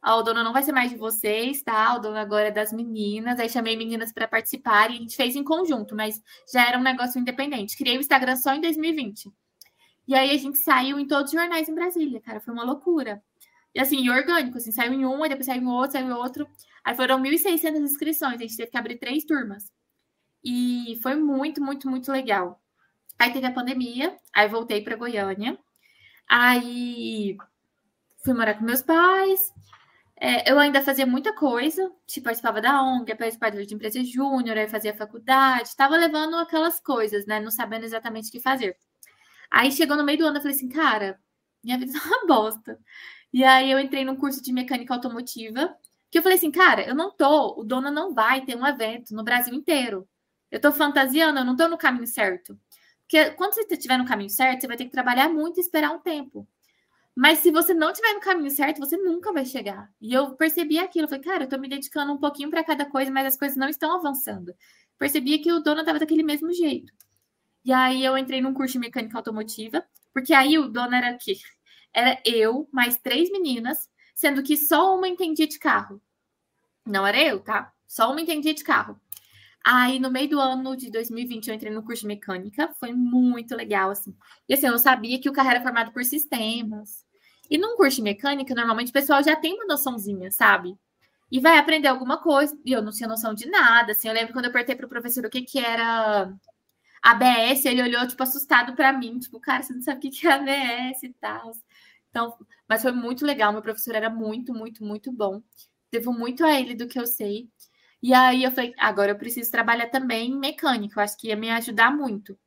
[0.03, 1.97] Ah, o dono não vai ser mais de vocês, tá?
[1.97, 3.41] O dono agora é das meninas.
[3.41, 6.83] Aí chamei meninas para participar e a gente fez em conjunto, mas já era um
[6.83, 7.77] negócio independente.
[7.77, 9.33] Criei o Instagram só em 2020.
[10.07, 12.41] E aí a gente saiu em todos os jornais em Brasília, cara.
[12.41, 13.23] Foi uma loucura.
[13.75, 16.13] E assim, e orgânico, assim, saiu em um, aí depois saiu em outro, saiu em
[16.13, 16.49] outro.
[16.85, 19.73] Aí foram 1.600 inscrições, a gente teve que abrir três turmas.
[20.45, 22.61] E foi muito, muito, muito legal.
[23.19, 25.59] Aí teve a pandemia, aí voltei para Goiânia.
[26.29, 27.37] Aí
[28.25, 29.53] fui morar com meus pais.
[30.19, 34.67] É, eu ainda fazia muita coisa, tipo, participava da ONG, participava de empresa júnior, aí
[34.69, 37.39] fazia faculdade, estava levando aquelas coisas, né?
[37.39, 38.77] Não sabendo exatamente o que fazer.
[39.51, 41.21] Aí chegou no meio do ano, eu falei assim, cara,
[41.63, 42.79] minha vida é uma bosta.
[43.33, 45.77] E aí eu entrei num curso de mecânica automotiva,
[46.11, 49.15] que eu falei assim, cara, eu não tô, o dono não vai ter um evento
[49.15, 50.09] no Brasil inteiro.
[50.51, 52.59] Eu tô fantasiando, eu não tô no caminho certo.
[53.07, 55.93] Porque quando você estiver no caminho certo, você vai ter que trabalhar muito e esperar
[55.93, 56.47] um tempo.
[57.15, 59.91] Mas se você não estiver no caminho certo, você nunca vai chegar.
[60.01, 61.09] E eu percebi aquilo.
[61.09, 63.69] Falei, cara, eu tô me dedicando um pouquinho para cada coisa, mas as coisas não
[63.69, 64.55] estão avançando.
[64.99, 66.93] Percebi que o dono estava daquele mesmo jeito.
[67.65, 71.39] E aí eu entrei num curso de mecânica automotiva, porque aí o dono era aqui.
[71.93, 76.03] Era eu, mais três meninas, sendo que só uma entendia de carro.
[76.85, 77.73] Não era eu, tá?
[77.87, 79.01] Só uma entendia de carro.
[79.69, 83.53] Aí, no meio do ano de 2020, eu entrei no curso de mecânica, foi muito
[83.57, 84.17] legal, assim.
[84.49, 87.05] E assim, eu sabia que o carro era formado por sistemas.
[87.51, 90.79] E num curso de mecânica, normalmente o pessoal já tem uma noçãozinha, sabe?
[91.33, 92.57] E vai aprender alguma coisa.
[92.65, 94.07] E eu não tinha noção de nada, assim.
[94.07, 96.33] Eu lembro quando eu perguntei pro professor o que que era
[97.03, 99.19] ABS, ele olhou, tipo, assustado para mim.
[99.19, 101.51] Tipo, cara, você não sabe o que que é ABS e tal.
[102.11, 102.37] Então,
[102.69, 103.53] mas foi muito legal.
[103.53, 105.43] Meu professor era muito, muito, muito bom.
[105.91, 107.51] Devo muito a ele do que eu sei.
[108.07, 111.35] E aí eu falei, agora eu preciso trabalhar também em mecânica, eu acho que ia
[111.35, 112.39] me ajudar muito.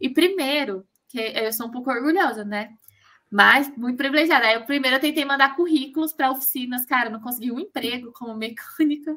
[0.00, 2.70] E primeiro, que eu sou um pouco orgulhosa, né?
[3.30, 4.46] Mas muito privilegiada.
[4.48, 8.34] Aí eu primeiro eu tentei mandar currículos para oficinas, cara, não consegui um emprego como
[8.36, 9.16] mecânica.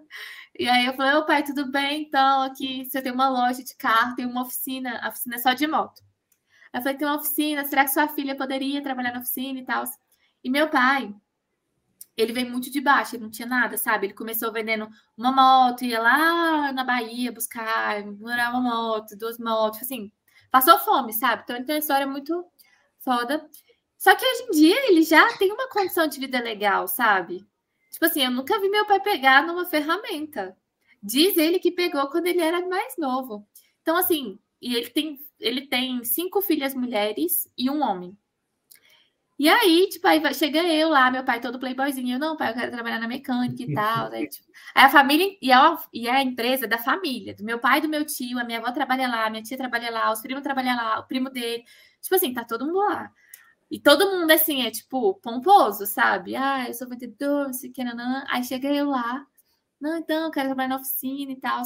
[0.59, 2.03] E aí eu falei, ô pai, tudo bem?
[2.03, 5.53] Então, aqui você tem uma loja de carro, tem uma oficina, a oficina é só
[5.53, 6.03] de moto.
[6.73, 9.65] Aí eu falei, tem uma oficina, será que sua filha poderia trabalhar na oficina e
[9.65, 9.83] tal?
[10.43, 11.11] E meu pai,
[12.17, 14.07] ele veio muito de baixo, ele não tinha nada, sabe?
[14.07, 19.83] Ele começou vendendo uma moto, ia lá na Bahia buscar, morar uma moto, duas motos,
[19.83, 20.11] assim,
[20.51, 21.43] passou fome, sabe?
[21.43, 22.45] Então ele tem uma história muito
[22.99, 23.47] foda.
[23.97, 27.45] Só que hoje em dia ele já tem uma condição de vida legal, sabe?
[27.91, 30.57] Tipo assim, eu nunca vi meu pai pegar numa ferramenta.
[31.01, 33.47] Diz ele que pegou quando ele era mais novo.
[33.81, 38.17] Então, assim, e ele tem, ele tem cinco filhas mulheres e um homem.
[39.39, 42.55] E aí, tipo, aí chega eu lá, meu pai todo playboyzinho, eu, não, pai, eu
[42.55, 44.11] quero trabalhar na mecânica e tal.
[44.11, 47.59] Aí, tipo, aí a família, e a, e a empresa é da família, do meu
[47.59, 50.41] pai, do meu tio, a minha avó trabalha lá, minha tia trabalha lá, os primos
[50.43, 51.63] trabalham lá, o primo dele.
[52.01, 53.11] Tipo assim, tá todo mundo lá.
[53.71, 56.35] E todo mundo, assim, é tipo, pomposo, sabe?
[56.35, 58.25] Ah, eu sou vendedor, não sei o que, nanã.
[58.29, 59.25] Aí chega eu lá,
[59.81, 61.63] Não, então, eu quero trabalhar na oficina e tal.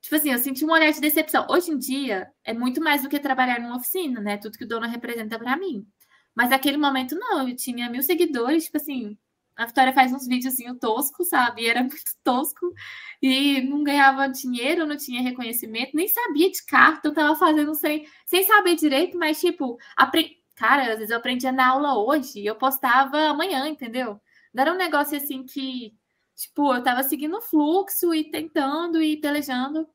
[0.00, 1.46] Tipo assim, eu senti um olhar de decepção.
[1.48, 4.36] Hoje em dia, é muito mais do que trabalhar numa oficina, né?
[4.36, 5.86] Tudo que o dono representa para mim.
[6.34, 7.48] Mas naquele momento, não.
[7.48, 9.16] Eu tinha mil seguidores, tipo assim,
[9.56, 11.62] a Vitória faz uns videozinhos toscos, sabe?
[11.62, 12.72] E era muito tosco.
[13.20, 18.06] E não ganhava dinheiro, não tinha reconhecimento, nem sabia de carta, eu tava fazendo sem,
[18.26, 20.38] sem saber direito, mas, tipo, apre...
[20.56, 24.20] cara, às vezes eu aprendia na aula hoje e eu postava amanhã, entendeu?
[24.52, 25.94] Não era um negócio assim que,
[26.34, 29.88] tipo, eu tava seguindo o fluxo e tentando e pelejando.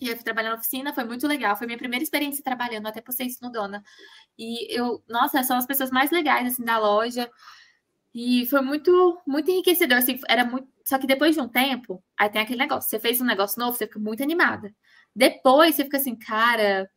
[0.00, 1.56] E eu fui trabalhar na oficina, foi muito legal.
[1.56, 3.82] Foi minha primeira experiência trabalhando, até postei isso no Dona.
[4.38, 7.30] E eu, nossa, são as pessoas mais legais, assim, da loja.
[8.14, 10.68] E foi muito, muito enriquecedor, assim, era muito...
[10.84, 13.76] Só que depois de um tempo, aí tem aquele negócio, você fez um negócio novo,
[13.76, 14.74] você fica muito animada.
[15.14, 16.90] Depois você fica assim, cara,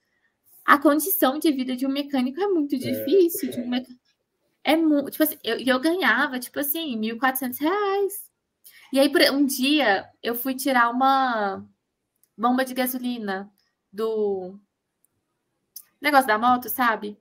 [0.65, 2.77] a condição de vida de um mecânico é muito é.
[2.79, 3.49] difícil.
[3.49, 4.03] É, de um mecânico.
[4.63, 8.31] É muito, tipo assim, eu, eu ganhava, tipo assim, 1.400 reais.
[8.93, 11.67] E aí, por um dia, eu fui tirar uma
[12.37, 13.51] bomba de gasolina
[13.91, 14.59] do
[16.01, 17.17] negócio da moto, sabe?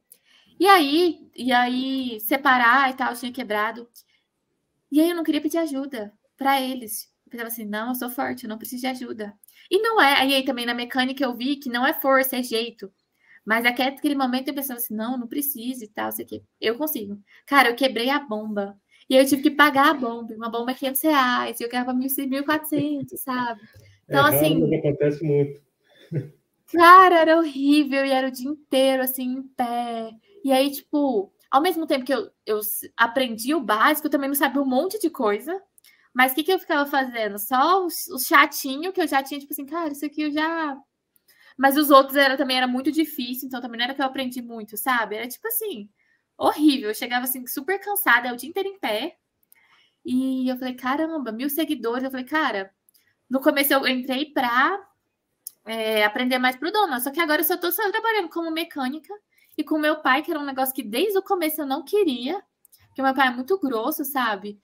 [0.59, 3.89] E aí, e aí separar e tal, tinha quebrado.
[4.91, 7.11] E aí eu não queria pedir ajuda para eles.
[7.27, 9.35] Eu pensava assim, não, eu sou forte, eu não preciso de ajuda.
[9.71, 12.93] E não é, aí também na mecânica eu vi que não é força, é jeito.
[13.45, 16.43] Mas naquele momento eu pensava assim, não, não preciso e tal, sei que.
[16.61, 17.19] Eu consigo.
[17.47, 18.79] Cara, eu quebrei a bomba.
[19.09, 20.35] E eu tive que pagar a bomba.
[20.35, 21.61] Uma bomba é 500 reais.
[21.61, 23.61] E eu ganhava 1.400, sabe?
[24.05, 24.75] Então, é, assim.
[24.75, 25.61] Acontece muito.
[26.73, 28.05] Cara, era horrível.
[28.05, 30.11] E era o dia inteiro, assim, em pé.
[30.45, 32.61] E aí, tipo, ao mesmo tempo que eu, eu
[32.97, 35.61] aprendi o básico, eu também não sabia um monte de coisa.
[36.15, 37.39] Mas o que, que eu ficava fazendo?
[37.39, 40.77] Só o chatinho que eu já tinha, tipo assim, cara, isso aqui eu já.
[41.57, 44.43] Mas os outros era, também era muito difícil, então também não era que eu aprendi
[44.43, 45.17] muito, sabe?
[45.17, 45.89] Era tipo assim,
[46.37, 46.91] horrível.
[46.91, 49.17] Eu chegava assim, super cansada, o dia inteiro em pé.
[50.05, 52.05] E eu falei, caramba, mil seguidores.
[52.05, 52.73] Eu falei, cara,
[53.33, 54.79] no começo eu entrei pra
[55.65, 59.13] é, aprender mais pro dono, só que agora eu só tô só trabalhando como mecânica
[59.57, 62.43] e com meu pai, que era um negócio que desde o começo eu não queria,
[62.89, 64.61] porque meu pai é muito grosso, sabe?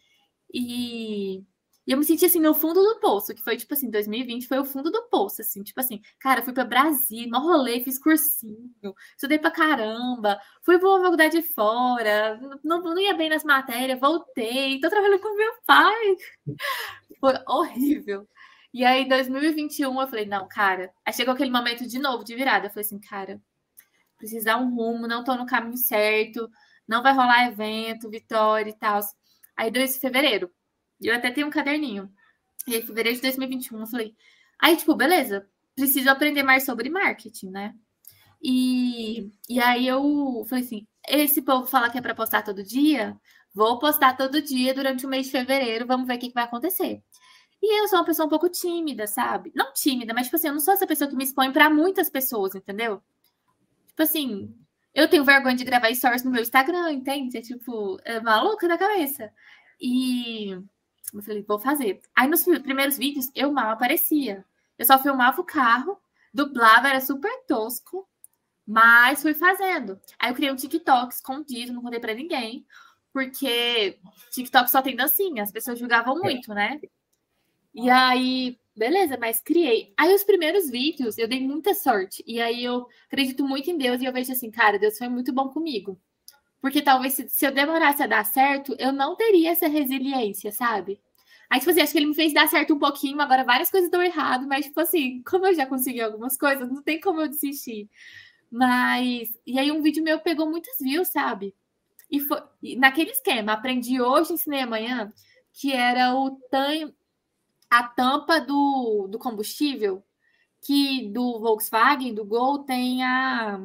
[0.52, 1.38] E,
[1.86, 4.58] e eu me senti assim no fundo do poço, que foi tipo assim, 2020 foi
[4.58, 8.94] o fundo do poço, assim, tipo assim, cara, fui para Brasília, mó rolê, fiz cursinho,
[9.12, 14.78] estudei pra caramba, fui pra uma faculdade fora, não, não ia bem nas matérias, voltei,
[14.78, 16.16] tô trabalhando com meu pai.
[17.20, 18.28] Foi horrível.
[18.72, 20.92] E aí, em 2021, eu falei, não, cara.
[21.04, 22.66] Aí chegou aquele momento de novo, de virada.
[22.66, 23.40] Eu falei assim, cara,
[24.18, 26.50] precisar um rumo, não estou no caminho certo,
[26.86, 29.00] não vai rolar evento, vitória e tal.
[29.56, 30.50] Aí, 2 de fevereiro,
[31.00, 32.10] eu até tenho um caderninho.
[32.66, 34.16] E aí, fevereiro de 2021, eu falei,
[34.60, 37.74] aí, tipo, beleza, preciso aprender mais sobre marketing, né?
[38.42, 43.16] E, e aí eu falei assim: esse povo fala que é para postar todo dia,
[43.54, 46.44] vou postar todo dia durante o mês de fevereiro, vamos ver o que, que vai
[46.44, 47.02] acontecer.
[47.62, 49.52] E eu sou uma pessoa um pouco tímida, sabe?
[49.54, 52.08] Não tímida, mas tipo assim, eu não sou essa pessoa que me expõe para muitas
[52.08, 53.02] pessoas, entendeu?
[53.88, 54.54] Tipo assim,
[54.94, 57.36] eu tenho vergonha de gravar stories no meu Instagram, entende?
[57.36, 59.32] É tipo, é maluca da cabeça.
[59.80, 60.50] E
[61.14, 62.00] eu falei, vou fazer.
[62.14, 64.44] Aí nos primeiros vídeos eu mal aparecia.
[64.78, 65.98] Eu só filmava o carro,
[66.32, 68.08] dublava, era super tosco,
[68.66, 70.00] mas fui fazendo.
[70.18, 72.64] Aí eu criei um TikTok escondido, não contei pra ninguém,
[73.12, 73.98] porque
[74.30, 76.80] TikTok só tem dancinha, as pessoas julgavam muito, né?
[77.78, 79.92] E aí Beleza, mas criei.
[79.96, 82.22] Aí os primeiros vídeos eu dei muita sorte.
[82.24, 85.32] E aí eu acredito muito em Deus e eu vejo assim, cara, Deus foi muito
[85.32, 86.00] bom comigo.
[86.60, 91.00] Porque talvez se, se eu demorasse a dar certo, eu não teria essa resiliência, sabe?
[91.50, 93.90] Aí, tipo assim, acho que ele me fez dar certo um pouquinho, agora várias coisas
[93.90, 97.28] dão errado, mas, tipo assim, como eu já consegui algumas coisas, não tem como eu
[97.28, 97.88] desistir.
[98.50, 99.30] Mas.
[99.46, 101.54] E aí, um vídeo meu pegou muitas views, sabe?
[102.10, 105.12] E foi e naquele esquema, aprendi hoje, ensinei amanhã,
[105.52, 106.94] que era o tanho
[107.70, 110.02] a tampa do, do combustível,
[110.60, 113.60] que do Volkswagen, do Gol, tem a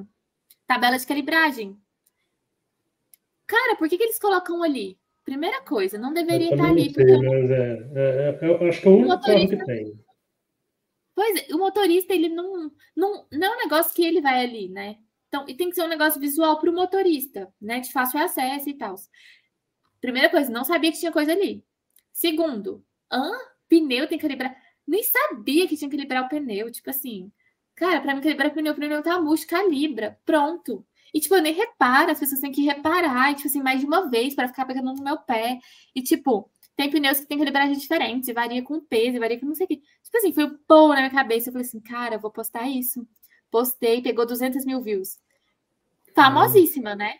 [0.67, 1.77] tabela de calibragem.
[3.45, 4.97] Cara, por que, que eles colocam ali?
[5.23, 6.93] Primeira coisa, não deveria estar ali.
[6.93, 10.03] Sei, porque mas é, é, é, eu acho que é o único carro que tem.
[11.15, 14.67] Pois é, o motorista, ele não, não, não é um negócio que ele vai ali,
[14.67, 14.97] né?
[15.27, 17.79] Então, e tem que ser um negócio visual para o motorista, né?
[17.79, 18.95] De fácil acesso e tal.
[20.01, 21.63] Primeira coisa, não sabia que tinha coisa ali.
[22.11, 23.31] Segundo, hã?
[23.81, 24.55] Pneu tem que calibrar.
[24.87, 26.71] Nem sabia que tinha que calibrar o pneu.
[26.71, 27.31] Tipo assim,
[27.75, 30.19] cara, para mim calibrar o pneu, o pneu tá murcho, calibra.
[30.25, 30.85] Pronto.
[31.13, 33.85] E, tipo, eu nem reparo, as pessoas têm que reparar, e, tipo assim, mais de
[33.85, 35.59] uma vez para ficar pegando no meu pé.
[35.95, 39.65] E, tipo, tem pneus que tem calibragem diferente, varia com peso, varia com não sei
[39.65, 39.81] o quê.
[40.03, 41.49] Tipo assim, foi um pão na minha cabeça.
[41.49, 43.07] Eu falei assim, cara, vou postar isso.
[43.51, 45.19] Postei, pegou 200 mil views.
[46.15, 47.19] Famosíssima, né?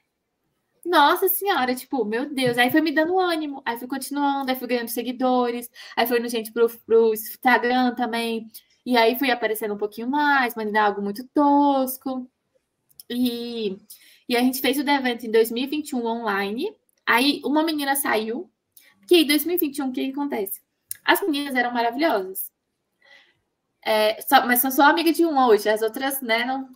[0.85, 2.57] Nossa senhora, tipo, meu Deus.
[2.57, 6.27] Aí foi me dando ânimo, aí fui continuando, aí fui ganhando seguidores, aí foi no
[6.29, 8.49] gente pro, pro Instagram também.
[8.85, 12.29] E aí fui aparecendo um pouquinho mais, mas algo muito tosco.
[13.09, 13.77] E,
[14.27, 16.75] e a gente fez o evento em 2021 online.
[17.05, 18.51] Aí uma menina saiu,
[19.07, 20.61] que em 2021 o que, que acontece?
[21.05, 22.51] As meninas eram maravilhosas.
[23.85, 26.69] É, só, mas sou só amiga de uma hoje, as outras, né, não.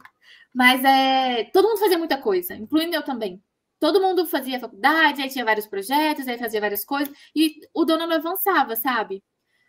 [0.53, 3.41] Mas é, todo mundo fazia muita coisa, incluindo eu também.
[3.79, 8.07] Todo mundo fazia faculdade, aí tinha vários projetos, aí fazia várias coisas, e o dono
[8.07, 9.23] não avançava, sabe?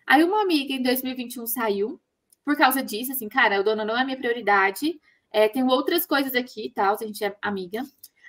[0.07, 2.01] Aí uma amiga em 2021 saiu
[2.45, 4.99] por causa disso, assim, cara, o dono não é minha prioridade,
[5.31, 7.83] é, tem outras coisas aqui e tal, a gente é amiga.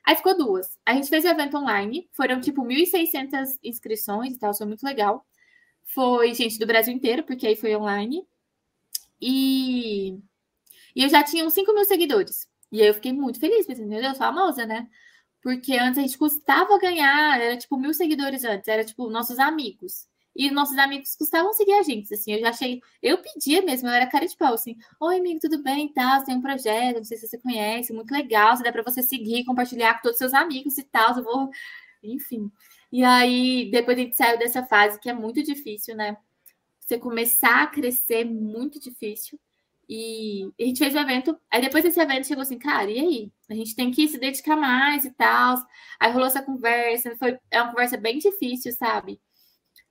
[0.05, 0.77] Aí ficou duas.
[0.85, 5.25] A gente fez o evento online, foram tipo 1.600 inscrições e tal, foi muito legal.
[5.85, 8.25] Foi gente do Brasil inteiro, porque aí foi online.
[9.21, 10.17] E,
[10.95, 12.47] e eu já tinha uns 5 mil seguidores.
[12.71, 14.87] E aí eu fiquei muito feliz, pensando, meu Deus, famosa, né?
[15.49, 20.07] Porque antes a gente custava ganhar, era tipo mil seguidores antes, era tipo nossos amigos.
[20.35, 23.91] E nossos amigos custavam seguir a gente, assim, eu já achei, eu pedia mesmo, eu
[23.91, 27.17] era cara de pau, assim, oi amigo, tudo bem, tá, tem um projeto, não sei
[27.17, 30.33] se você conhece, muito legal, se dá para você seguir, compartilhar com todos os seus
[30.35, 31.49] amigos e tal, eu vou,
[32.03, 32.51] enfim.
[32.91, 36.15] E aí, depois a gente saiu dessa fase que é muito difícil, né?
[36.79, 39.39] Você começar a crescer, muito difícil.
[39.89, 41.35] E a gente fez o evento.
[41.51, 43.31] Aí depois desse evento chegou assim, cara, e aí?
[43.49, 45.57] A gente tem que se dedicar mais e tal.
[45.99, 47.15] Aí rolou essa conversa.
[47.17, 49.19] Foi, é uma conversa bem difícil, sabe?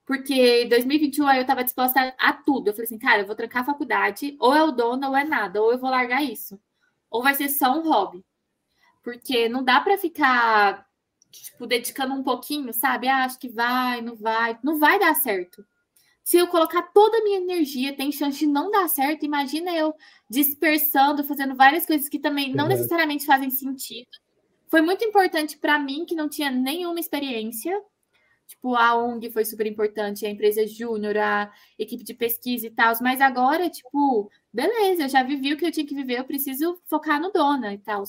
[0.06, 2.68] Porque em 2021 aí eu tava disposta a, a tudo.
[2.68, 5.24] Eu falei assim, cara, eu vou trancar a faculdade, ou é o dono ou é
[5.24, 6.60] nada, ou eu vou largar isso.
[7.10, 8.24] Ou vai ser só um hobby.
[9.02, 10.86] Porque não dá para ficar,
[11.32, 13.08] tipo, dedicando um pouquinho, sabe?
[13.08, 14.58] Ah, acho que vai, não vai.
[14.62, 15.66] Não vai dar certo
[16.28, 19.24] se eu colocar toda a minha energia, tem chance de não dar certo.
[19.24, 19.94] Imagina eu
[20.28, 24.10] dispersando, fazendo várias coisas que também não necessariamente fazem sentido.
[24.68, 27.82] Foi muito importante para mim, que não tinha nenhuma experiência.
[28.46, 32.92] Tipo, a ONG foi super importante, a empresa júnior, a equipe de pesquisa e tal.
[33.00, 36.78] Mas agora, tipo, beleza, eu já vivi o que eu tinha que viver, eu preciso
[36.84, 38.04] focar no dona e tal.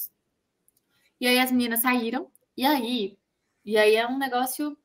[1.21, 3.17] E aí as meninas saíram, e aí,
[3.63, 4.77] e aí é um negócio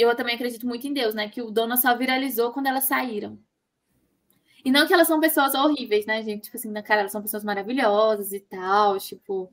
[0.00, 1.28] eu também acredito muito em Deus, né?
[1.28, 3.38] Que o Dona só viralizou quando elas saíram.
[4.64, 6.44] E não que elas são pessoas horríveis, né, gente?
[6.44, 9.50] Tipo assim, na cara, elas são pessoas maravilhosas e tal, tipo.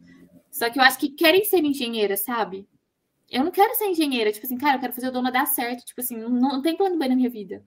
[0.51, 2.67] Só que eu acho que querem ser engenheiras, sabe?
[3.29, 5.85] Eu não quero ser engenheira, tipo assim, cara, eu quero fazer o Dona dar certo.
[5.85, 7.57] Tipo assim, não, não tem plano bem na minha vida.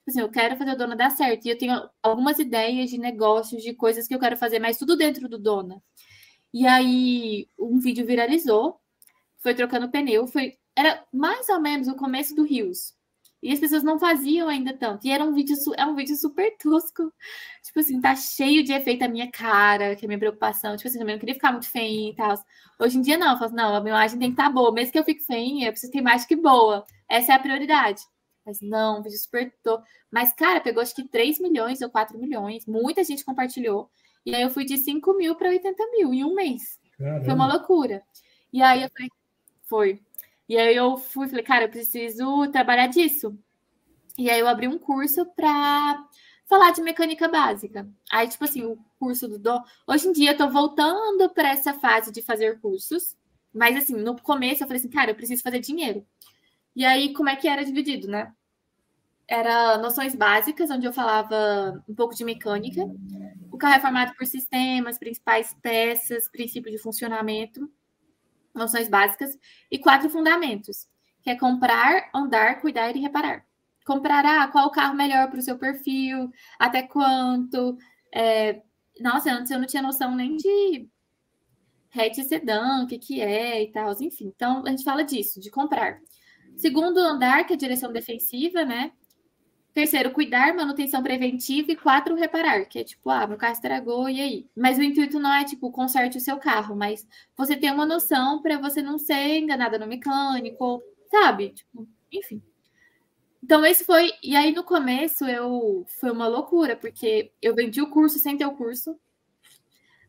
[0.00, 1.46] Tipo assim, eu quero fazer o Dona dar certo.
[1.46, 4.96] E eu tenho algumas ideias de negócios, de coisas que eu quero fazer, mas tudo
[4.96, 5.82] dentro do Dona.
[6.52, 8.80] E aí, um vídeo viralizou,
[9.38, 12.94] foi trocando pneu, foi era mais ou menos o começo do Rios.
[13.42, 15.06] E as pessoas não faziam ainda tanto.
[15.06, 17.12] E era um vídeo, é um vídeo super tosco.
[17.62, 20.76] Tipo assim, tá cheio de efeito a minha cara, que é a minha preocupação.
[20.76, 22.34] Tipo assim, também não queria ficar muito feia e tal.
[22.80, 23.32] Hoje em dia, não.
[23.32, 24.72] Eu falo não, a minha imagem tem que estar tá boa.
[24.72, 26.84] Mesmo que eu fique feia, eu preciso ter imagem que boa.
[27.08, 28.02] Essa é a prioridade.
[28.44, 29.84] Mas não, um vídeo super tosco.
[30.10, 32.66] Mas, cara, pegou acho que 3 milhões ou 4 milhões.
[32.66, 33.90] Muita gente compartilhou.
[34.24, 36.80] E aí eu fui de 5 mil para 80 mil em um mês.
[36.98, 37.24] Caramba.
[37.24, 38.02] Foi uma loucura.
[38.52, 39.10] E aí eu falei,
[39.68, 40.05] foi.
[40.48, 43.36] E aí eu fui, falei, cara, eu preciso trabalhar disso.
[44.16, 46.06] E aí eu abri um curso para
[46.46, 47.88] falar de mecânica básica.
[48.10, 49.62] Aí, tipo assim, o curso do Dom.
[49.86, 53.16] Hoje em dia eu tô voltando para essa fase de fazer cursos.
[53.52, 56.06] Mas assim, no começo eu falei assim, cara, eu preciso fazer dinheiro.
[56.74, 58.32] E aí, como é que era dividido, né?
[59.26, 62.82] Era noções básicas, onde eu falava um pouco de mecânica.
[63.50, 67.68] O carro é formado por sistemas, principais peças, princípio de funcionamento
[68.56, 69.30] noções básicas,
[69.70, 70.86] e quatro fundamentos,
[71.22, 73.44] que é comprar, andar, cuidar e reparar.
[73.84, 77.76] Comprar, ah, qual carro melhor para o seu perfil, até quanto.
[78.12, 78.62] É...
[79.00, 80.88] Nossa, antes eu não tinha noção nem de
[81.94, 84.32] hatch sedã, o que, que é e tal, enfim.
[84.34, 86.00] Então, a gente fala disso, de comprar.
[86.56, 88.92] Segundo andar, que é a direção defensiva, né?
[89.76, 91.70] Terceiro, cuidar, manutenção preventiva.
[91.70, 94.48] E quatro, reparar, que é tipo, ah, meu carro estragou, e aí?
[94.56, 98.40] Mas o intuito não é, tipo, conserte o seu carro, mas você tem uma noção
[98.40, 101.50] para você não ser enganada no mecânico, sabe?
[101.50, 102.42] Tipo, enfim.
[103.44, 104.12] Então, esse foi.
[104.22, 108.46] E aí, no começo, eu foi uma loucura, porque eu vendi o curso sem ter
[108.46, 108.98] o curso.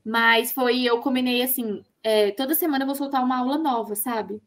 [0.06, 4.42] Mas foi, eu combinei assim: é, toda semana eu vou soltar uma aula nova, sabe?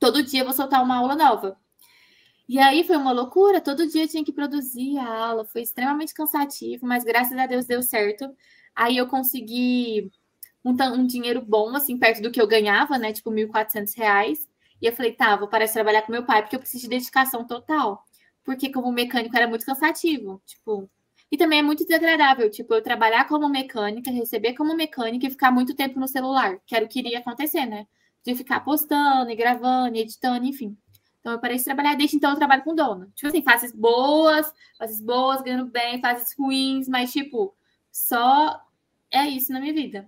[0.00, 1.58] Todo dia eu vou soltar uma aula nova.
[2.48, 6.14] E aí foi uma loucura, todo dia eu tinha que produzir a aula, foi extremamente
[6.14, 8.34] cansativo, mas graças a Deus deu certo.
[8.74, 10.10] Aí eu consegui
[10.64, 13.12] um, um dinheiro bom, assim, perto do que eu ganhava, né?
[13.12, 14.38] Tipo, R$ 1.400.
[14.80, 16.88] E eu falei, tá, vou parar de trabalhar com meu pai, porque eu preciso de
[16.90, 18.04] dedicação total.
[18.44, 20.88] Porque como mecânico era muito cansativo, tipo...
[21.30, 25.52] E também é muito desagradável, tipo, eu trabalhar como mecânica, receber como mecânica e ficar
[25.52, 27.86] muito tempo no celular, que era o que iria acontecer, né?
[28.24, 30.76] de ficar postando e gravando e editando, enfim.
[31.20, 33.10] Então eu parei de trabalhar, desde então eu trabalho com dono.
[33.14, 37.54] Tipo assim, fases boas, fases boas, ganhando bem, fases ruins, mas tipo,
[37.90, 38.60] só
[39.10, 40.06] é isso na minha vida.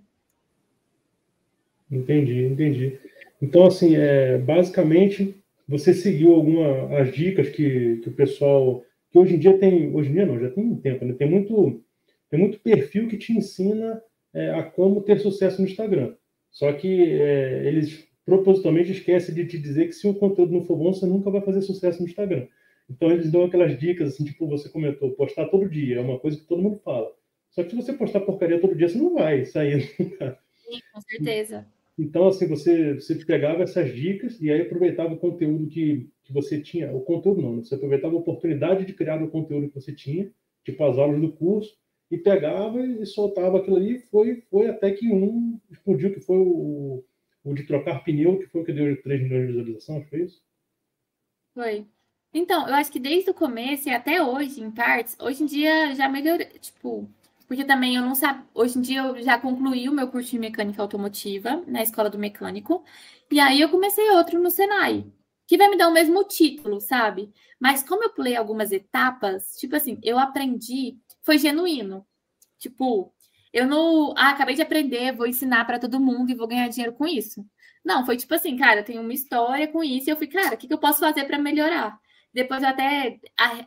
[1.91, 2.99] Entendi, entendi.
[3.41, 5.35] Então, assim, é, basicamente,
[5.67, 10.09] você seguiu alguma as dicas que, que o pessoal que hoje em dia tem, hoje
[10.09, 11.13] em dia não, já tem um tempo, né?
[11.13, 11.83] Tem muito,
[12.29, 14.01] tem muito perfil que te ensina
[14.33, 16.15] é, a como ter sucesso no Instagram.
[16.49, 20.77] Só que é, eles propositalmente esquecem de te dizer que se o conteúdo não for
[20.77, 22.47] bom, você nunca vai fazer sucesso no Instagram.
[22.89, 26.37] Então eles dão aquelas dicas, assim, tipo você comentou, postar todo dia, é uma coisa
[26.37, 27.11] que todo mundo fala.
[27.49, 29.81] Só que se você postar porcaria todo dia, você não vai sair.
[30.55, 31.67] Sim, com certeza.
[31.97, 36.59] Então, assim, você, você pegava essas dicas e aí aproveitava o conteúdo que, que você
[36.61, 36.91] tinha.
[36.91, 40.31] O conteúdo não, você aproveitava a oportunidade de criar o conteúdo que você tinha,
[40.63, 41.77] tipo as aulas do curso,
[42.09, 43.99] e pegava e soltava aquilo ali.
[44.09, 47.03] Foi, foi até que um explodiu, que foi o,
[47.43, 50.41] o de trocar pneu, que foi o que deu 3 milhões de visualizações, foi isso?
[51.53, 51.87] Foi.
[52.33, 55.93] Então, eu acho que desde o começo e até hoje, em partes, hoje em dia
[55.95, 57.09] já melhorou, tipo,
[57.47, 58.45] porque também eu não sabia.
[58.53, 62.17] Hoje em dia eu já concluí o meu curso de mecânica automotiva na escola do
[62.17, 62.83] mecânico.
[63.29, 65.05] E aí eu comecei outro no Senai,
[65.45, 67.33] que vai me dar o mesmo título, sabe?
[67.59, 72.05] Mas como eu pulei algumas etapas, tipo assim, eu aprendi, foi genuíno.
[72.57, 73.13] Tipo,
[73.53, 74.13] eu não.
[74.17, 77.45] Ah, acabei de aprender, vou ensinar para todo mundo e vou ganhar dinheiro com isso.
[77.83, 80.57] Não, foi tipo assim, cara, tem uma história com isso e eu fui, cara, o
[80.57, 81.99] que, que eu posso fazer para melhorar?
[82.33, 83.19] Depois eu até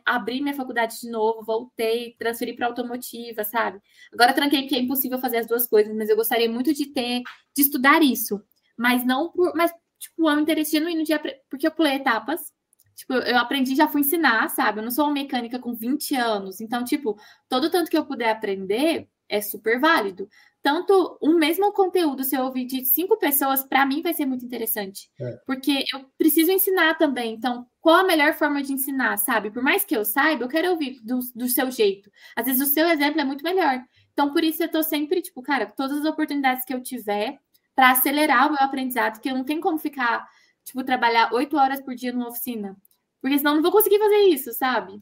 [0.05, 3.79] abri minha faculdade de novo, voltei, transferi para automotiva, sabe?
[4.11, 7.21] Agora tranquei porque é impossível fazer as duas coisas, mas eu gostaria muito de ter,
[7.55, 8.41] de estudar isso.
[8.77, 9.53] Mas não por.
[9.55, 11.13] Mas, tipo, é um interesse genuíno de
[11.49, 12.53] porque eu pulei etapas.
[12.95, 14.79] Tipo, eu aprendi, já fui ensinar, sabe?
[14.79, 16.61] Eu não sou uma mecânica com 20 anos.
[16.61, 17.17] Então, tipo,
[17.49, 20.27] todo tanto que eu puder aprender é super válido
[20.65, 24.43] tanto o mesmo conteúdo, se eu ouvir de cinco pessoas, para mim vai ser muito
[24.43, 25.11] interessante.
[25.21, 25.39] É.
[25.45, 27.35] Porque eu preciso ensinar também.
[27.35, 29.51] Então, qual a melhor forma de ensinar, sabe?
[29.51, 32.09] Por mais que eu saiba, eu quero ouvir do, do seu jeito.
[32.35, 33.79] Às vezes o seu exemplo é muito melhor.
[34.11, 37.37] Então, por isso eu tô sempre, tipo, cara, todas as oportunidades que eu tiver
[37.75, 40.27] para acelerar o meu aprendizado, que eu não tenho como ficar,
[40.63, 42.75] tipo, trabalhar oito horas por dia numa oficina.
[43.21, 44.99] Porque senão eu não vou conseguir fazer isso, sabe?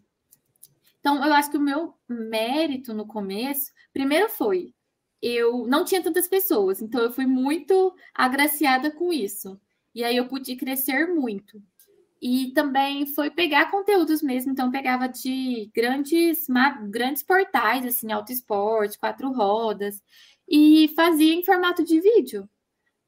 [1.04, 4.74] Então, eu acho que o meu mérito no começo, primeiro foi
[5.24, 9.58] eu não tinha tantas pessoas, então eu fui muito agraciada com isso.
[9.96, 11.62] E aí eu pude crescer muito.
[12.22, 16.46] E também foi pegar conteúdos mesmo, então pegava de grandes,
[16.90, 20.02] grandes portais, assim, Auto Esporte, Quatro Rodas,
[20.48, 22.50] e fazia em formato de vídeo.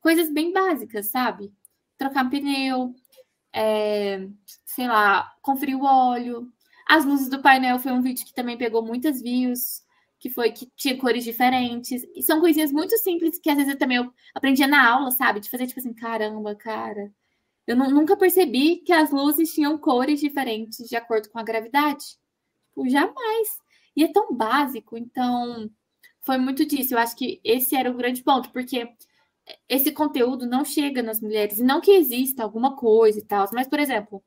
[0.02, 1.54] Coisas bem básicas, sabe?
[1.98, 2.96] Trocar pneu,
[3.54, 4.28] é,
[4.66, 6.50] sei lá, conferir o óleo.
[6.88, 9.84] As luzes do painel foi um vídeo que também pegou muitas views
[10.20, 12.04] que foi que tinha cores diferentes.
[12.16, 15.40] E são coisinhas muito simples que às vezes eu também eu aprendia na aula, sabe?
[15.40, 17.12] De fazer tipo assim, caramba, cara.
[17.68, 22.06] Eu nunca percebi que as luzes tinham cores diferentes de acordo com a gravidade.
[22.70, 23.50] Tipo, jamais.
[23.96, 25.70] E é tão básico, então
[26.22, 26.94] foi muito disso.
[26.94, 28.88] Eu acho que esse era o grande ponto, porque
[29.70, 31.60] esse conteúdo não chega nas mulheres.
[31.60, 34.24] E não que exista alguma coisa e tal, mas, por exemplo,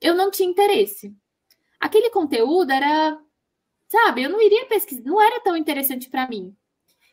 [0.00, 1.14] eu não tinha interesse.
[1.80, 3.18] Aquele conteúdo era
[3.88, 6.54] Sabe, eu não iria pesquisar, não era tão interessante para mim.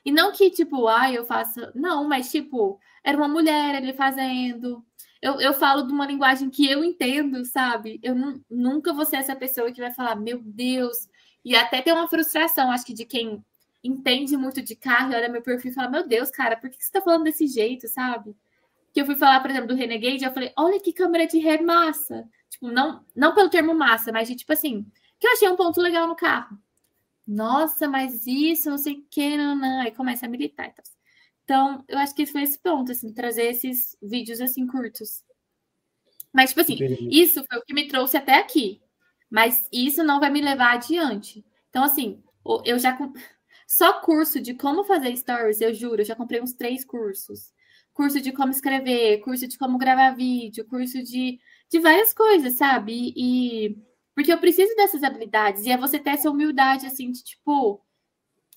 [0.04, 1.62] E não que, tipo, ah, eu faço.
[1.74, 4.86] Não, mas, tipo, era uma mulher ali fazendo.
[5.22, 8.00] Eu, eu falo de uma linguagem que eu entendo, sabe?
[8.04, 8.16] Eu
[8.50, 11.08] nunca vou ser essa pessoa que vai falar, meu Deus.
[11.44, 13.44] E até tem uma frustração, acho que, de quem
[13.84, 16.84] entende muito de carro e olha meu perfil e fala, meu Deus, cara, por que
[16.84, 18.36] você tá falando desse jeito, sabe?
[18.96, 21.62] Que eu fui falar, por exemplo, do Renegade, eu falei, olha que câmera de ré
[21.62, 22.28] massa.
[22.50, 24.84] Tipo, não, não pelo termo massa, mas de tipo assim,
[25.20, 26.58] que eu achei um ponto legal no carro
[27.28, 29.82] nossa, mas isso, não sei o que, não, não.
[29.82, 30.68] Aí começa a militar.
[30.68, 30.84] Então,
[31.44, 35.24] então eu acho que foi esse ponto, assim, trazer esses vídeos assim curtos.
[36.32, 37.10] Mas, tipo assim, Entendi.
[37.12, 38.82] isso foi o que me trouxe até aqui.
[39.30, 41.44] Mas isso não vai me levar adiante.
[41.70, 42.24] Então, assim,
[42.64, 42.98] eu já.
[43.68, 47.52] Só curso de como fazer stories, eu juro, eu já comprei uns três cursos.
[47.96, 51.40] Curso de como escrever, curso de como gravar vídeo, curso de,
[51.72, 53.12] de várias coisas, sabe?
[53.18, 53.76] E
[54.16, 55.66] porque eu preciso dessas habilidades.
[55.66, 57.82] E é você ter essa humildade, assim, de tipo.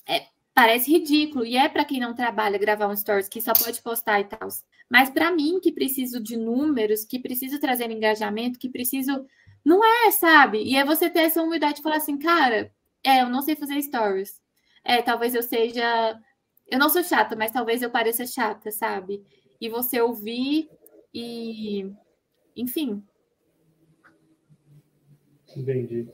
[0.06, 1.44] É, parece ridículo.
[1.44, 4.48] E é para quem não trabalha gravar um stories que só pode postar e tal.
[4.88, 9.26] Mas para mim, que preciso de números, que preciso trazer engajamento, que preciso.
[9.64, 10.62] Não é, sabe?
[10.62, 12.72] E é você ter essa humildade de falar assim, cara,
[13.04, 14.40] é, eu não sei fazer stories.
[14.84, 16.18] É, talvez eu seja.
[16.70, 19.24] Eu não sou chata, mas talvez eu pareça chata, sabe?
[19.60, 20.68] E você ouvir
[21.12, 21.90] e.
[22.56, 23.02] Enfim,
[25.56, 26.08] Entendi.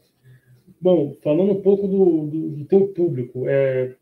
[0.80, 3.96] Bom, falando um pouco do, do, do teu público, é,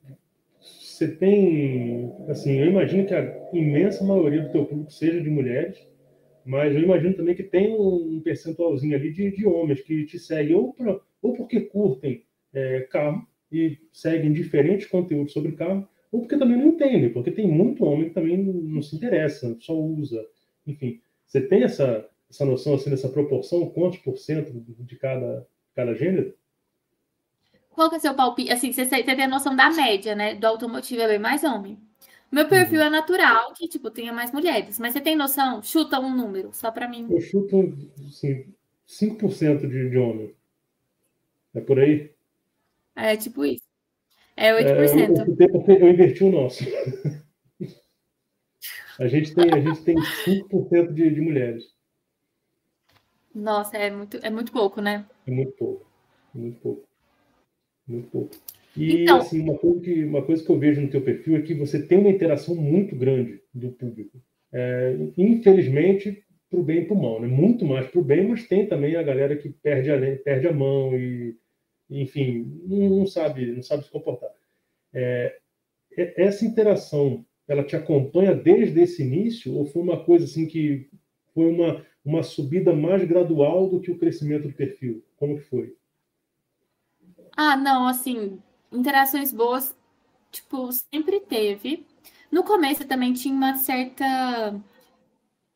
[0.61, 5.79] você tem, assim, eu imagino que a imensa maioria do teu público seja de mulheres,
[6.45, 10.57] mas eu imagino também que tem um percentualzinho ali de, de homens que te seguem
[10.57, 16.37] ou, pra, ou porque curtem é, carro e seguem diferentes conteúdos sobre carro, ou porque
[16.37, 20.23] também não entendem, porque tem muito homem que também não, não se interessa, só usa.
[20.67, 25.95] Enfim, você tem essa, essa noção, assim, dessa proporção, quantos por cento de cada, cada
[25.95, 26.35] gênero?
[27.71, 28.53] Qual que é o seu palpite?
[28.53, 30.35] Assim, você, você tem a noção da média, né?
[30.35, 31.79] Do automotivo é bem mais homem.
[32.31, 32.87] Meu perfil uhum.
[32.87, 34.79] é natural, que, tipo, tenha mais mulheres.
[34.79, 35.63] Mas você tem noção?
[35.63, 37.07] Chuta um número, só para mim.
[37.11, 37.75] Eu chuto,
[38.07, 38.47] assim,
[38.87, 40.35] 5% de, de homem.
[41.55, 42.11] É por aí?
[42.95, 43.62] É, tipo isso.
[44.37, 45.19] É 8%.
[45.19, 46.65] É, eu, eu, inverti o nosso.
[48.99, 51.65] a gente tem, a gente tem 5% de, de mulheres.
[53.35, 55.07] Nossa, é muito, é muito pouco, né?
[55.27, 55.87] É muito pouco.
[56.35, 56.89] Muito pouco.
[57.87, 58.37] Muito pouco.
[58.77, 61.43] E então, assim, uma coisa, que, uma coisa que eu vejo no teu perfil é
[61.43, 64.19] que você tem uma interação muito grande do público.
[64.53, 67.29] É, infelizmente, para o bem e para o mal, né?
[67.29, 70.53] Muito mais para o bem, mas tem também a galera que perde a, perde a
[70.53, 71.37] mão e,
[72.01, 74.31] enfim, não sabe, não sabe se comportar.
[74.93, 75.39] É,
[75.97, 80.89] essa interação, ela te acompanha desde esse início ou foi uma coisa assim que
[81.35, 85.05] foi uma, uma subida mais gradual do que o crescimento do perfil?
[85.17, 85.77] Como que foi?
[87.37, 88.39] Ah, não, assim,
[88.71, 89.75] interações boas,
[90.31, 91.87] tipo, sempre teve.
[92.31, 94.61] No começo também tinha uma certa.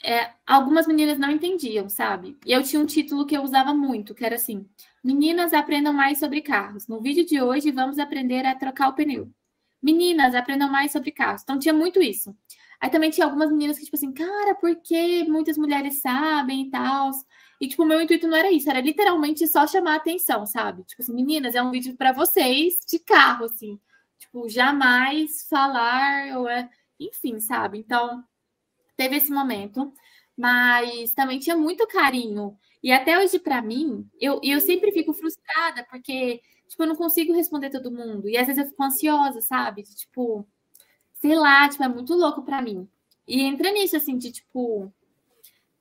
[0.09, 2.37] É, algumas meninas não entendiam, sabe?
[2.47, 4.65] E eu tinha um título que eu usava muito, que era assim:
[5.03, 6.87] Meninas aprendam mais sobre carros.
[6.87, 9.29] No vídeo de hoje, vamos aprender a trocar o pneu.
[9.83, 11.43] Meninas aprendam mais sobre carros.
[11.43, 12.37] Então tinha muito isso.
[12.81, 16.71] Aí também tinha algumas meninas que, tipo assim, cara, por que muitas mulheres sabem e
[16.71, 17.11] tal?
[17.61, 20.85] E, tipo, o meu intuito não era isso, era literalmente só chamar a atenção, sabe?
[20.85, 23.81] Tipo assim, meninas, é um vídeo para vocês de carro, assim.
[24.19, 26.69] Tipo, jamais falar, ou é...
[27.01, 27.79] enfim, sabe?
[27.79, 28.23] Então,
[28.97, 29.93] teve esse momento,
[30.37, 32.57] mas também tinha muito carinho.
[32.83, 37.33] E até hoje, para mim, eu, eu sempre fico frustrada, porque, tipo, eu não consigo
[37.33, 38.29] responder todo mundo.
[38.29, 39.83] E às vezes eu fico ansiosa, sabe?
[39.83, 40.47] Tipo,
[41.15, 42.89] sei lá, tipo, é muito louco para mim.
[43.27, 44.93] E entra nisso, assim, de tipo,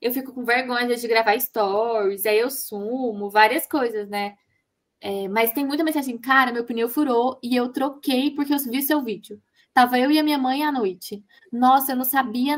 [0.01, 4.37] eu fico com vergonha de gravar stories, aí eu sumo, várias coisas, né?
[5.01, 8.81] É, mas tem muita mensagem, cara, meu pneu furou e eu troquei porque eu vi
[8.81, 9.41] seu vídeo.
[9.73, 11.23] Tava eu e a minha mãe à noite.
[11.51, 12.57] Nossa, eu não sabia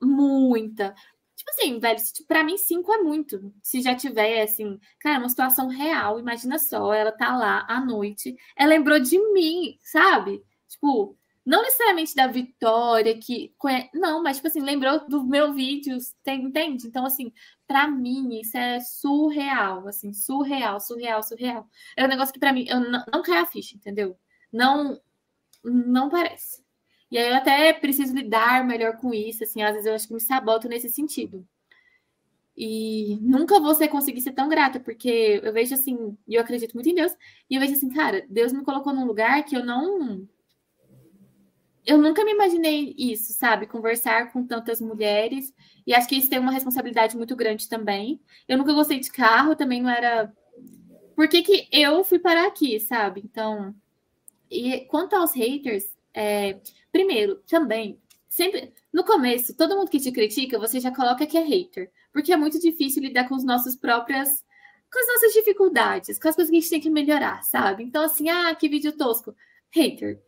[0.00, 0.94] muita.
[1.36, 3.54] Tipo assim, velho, para mim cinco é muito.
[3.62, 8.36] Se já tiver, assim, cara, uma situação real, imagina só, ela tá lá à noite,
[8.56, 10.42] ela lembrou de mim, sabe?
[10.68, 11.16] Tipo,
[11.48, 13.54] não necessariamente da Vitória, que
[13.94, 15.96] não, mas tipo assim, lembrou do meu vídeo,
[16.26, 16.86] entende?
[16.86, 17.32] Então, assim,
[17.66, 21.66] para mim, isso é surreal, assim, surreal, surreal, surreal.
[21.96, 24.18] É um negócio que para mim, eu não, não cai a ficha, entendeu?
[24.52, 25.00] Não,
[25.64, 26.62] não parece.
[27.10, 30.14] E aí eu até preciso lidar melhor com isso, assim, às vezes eu acho que
[30.14, 31.46] me saboto nesse sentido.
[32.56, 36.88] E nunca ser, conseguir ser tão grata, porque eu vejo assim, e eu acredito muito
[36.88, 37.12] em Deus,
[37.48, 40.28] e eu vejo assim, cara, Deus me colocou num lugar que eu não
[41.88, 43.66] eu nunca me imaginei isso, sabe?
[43.66, 45.54] Conversar com tantas mulheres.
[45.86, 48.20] E acho que isso tem uma responsabilidade muito grande também.
[48.46, 50.30] Eu nunca gostei de carro, também não era.
[51.16, 53.22] Por que, que eu fui parar aqui, sabe?
[53.24, 53.74] Então.
[54.50, 56.60] E quanto aos haters, é...
[56.92, 58.72] primeiro, também, sempre.
[58.92, 61.90] No começo, todo mundo que te critica, você já coloca que é hater.
[62.12, 64.44] Porque é muito difícil lidar com as nossas próprias.
[64.92, 67.84] com as nossas dificuldades, com as coisas que a gente tem que melhorar, sabe?
[67.84, 69.34] Então, assim, ah, que vídeo tosco.
[69.70, 70.20] Hater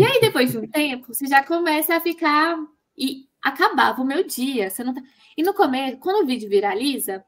[0.00, 2.56] e aí, depois de um tempo, você já começa a ficar.
[2.96, 4.70] E acabava o meu dia.
[4.70, 5.02] Você não tá...
[5.36, 7.22] E no começo, quando o vídeo viraliza,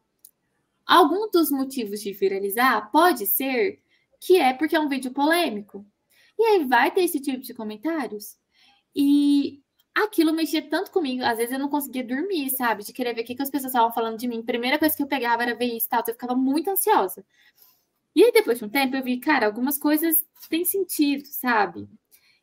[0.87, 3.81] algum dos motivos de viralizar pode ser
[4.21, 5.85] que é porque é um vídeo polêmico.
[6.39, 8.37] E aí vai ter esse tipo de comentários.
[8.95, 9.63] E
[9.95, 11.23] aquilo mexia tanto comigo.
[11.25, 12.85] Às vezes eu não conseguia dormir, sabe?
[12.85, 14.43] De querer ver o que, que as pessoas estavam falando de mim.
[14.43, 16.03] Primeira coisa que eu pegava era ver isso e tal.
[16.07, 17.25] Eu ficava muito ansiosa.
[18.15, 21.89] E aí, depois de um tempo, eu vi, cara, algumas coisas têm sentido, sabe?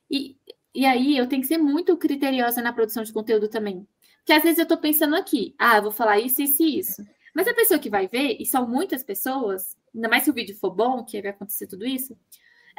[0.10, 0.38] E,
[0.74, 3.88] e aí eu tenho que ser muito criteriosa na produção de conteúdo também.
[4.18, 7.04] Porque às vezes eu estou pensando aqui, ah, vou falar isso, isso e isso.
[7.36, 10.56] Mas a pessoa que vai ver, e são muitas pessoas, ainda mais se o vídeo
[10.56, 12.18] for bom, que vai acontecer tudo isso,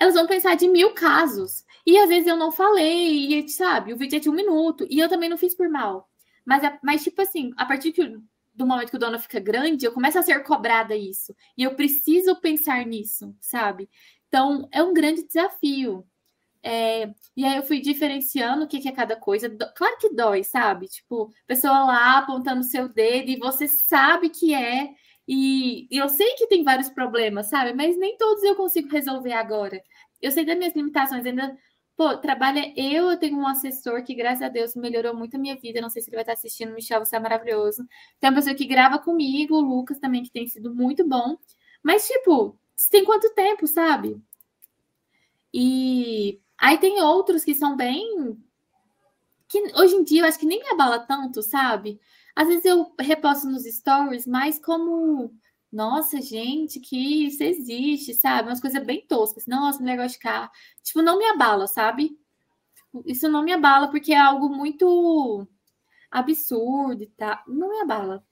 [0.00, 1.64] elas vão pensar de mil casos.
[1.86, 4.98] E às vezes eu não falei, e sabe, o vídeo é de um minuto, e
[4.98, 6.08] eu também não fiz por mal.
[6.44, 7.92] Mas, mas tipo assim, a partir
[8.54, 11.34] do momento que o dono fica grande, eu começo a ser cobrada isso.
[11.56, 13.88] E eu preciso pensar nisso, sabe?
[14.28, 16.06] Então, é um grande desafio.
[16.62, 19.48] É, e aí eu fui diferenciando o que, é cada coisa.
[19.74, 20.88] Claro que dói, sabe?
[20.88, 24.90] Tipo, pessoa lá apontando seu dedo e você sabe que é.
[25.32, 27.72] E, e, eu sei que tem vários problemas, sabe?
[27.72, 29.80] Mas nem todos eu consigo resolver agora.
[30.20, 31.56] Eu sei das minhas limitações, ainda
[31.96, 35.54] pô, trabalha eu, eu tenho um assessor que, graças a Deus, melhorou muito a minha
[35.54, 35.80] vida.
[35.80, 37.86] Não sei se ele vai estar assistindo, Michel, você é maravilhoso.
[38.18, 41.36] Tem uma pessoa que grava comigo, o Lucas também, que tem sido muito bom.
[41.80, 42.58] Mas, tipo,
[42.90, 44.20] tem quanto tempo, sabe?
[45.54, 48.36] E aí tem outros que são bem.
[49.48, 52.00] que hoje em dia eu acho que nem me abala tanto, sabe?
[52.40, 55.30] Às vezes eu reposto nos stories, mas como
[55.70, 58.48] nossa, gente, que isso existe, sabe?
[58.48, 59.46] Umas coisas bem toscas.
[59.46, 60.50] Nossa, mulher gosta de carro.
[60.82, 62.18] Tipo, não me abala, sabe?
[63.04, 65.46] Isso não me abala porque é algo muito
[66.10, 67.44] absurdo e tá.
[67.46, 68.24] Não me abala.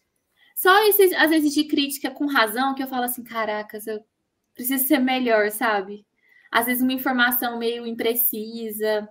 [0.57, 4.03] Só esses, às vezes, de crítica com razão, que eu falo assim, caracas, eu
[4.55, 6.07] preciso ser melhor, sabe?
[6.51, 9.07] Às vezes uma informação meio imprecisa.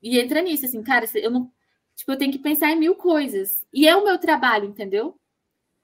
[0.00, 1.52] E entra nisso, assim, cara, eu não.
[1.96, 3.66] Tipo, eu tenho que pensar em mil coisas.
[3.72, 5.18] E é o meu trabalho, entendeu?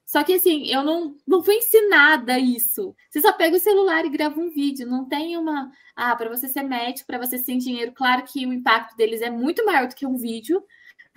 [0.05, 2.95] Só que assim, eu não, não fui ensinada isso.
[3.09, 4.87] Você só pega o celular e grava um vídeo.
[4.87, 5.73] Não tem uma.
[5.97, 9.31] Ah, para você ser médico, para você ser engenheiro, claro que o impacto deles é
[9.31, 10.63] muito maior do que um vídeo,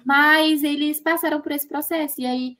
[0.06, 2.22] mas eles passaram por esse processo.
[2.22, 2.58] E aí,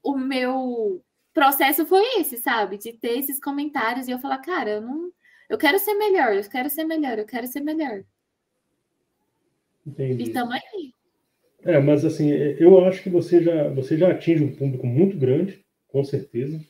[0.00, 1.02] o meu
[1.32, 2.78] processo foi esse, sabe?
[2.78, 5.12] De ter esses comentários e eu falar, cara, eu não.
[5.48, 8.04] Eu quero ser melhor, eu quero ser melhor, eu quero ser melhor.
[9.84, 10.24] Entendi.
[10.24, 10.94] E tamo aí.
[11.64, 15.64] É, mas assim, eu acho que você já, você já atinge um público muito grande
[15.94, 16.60] com certeza.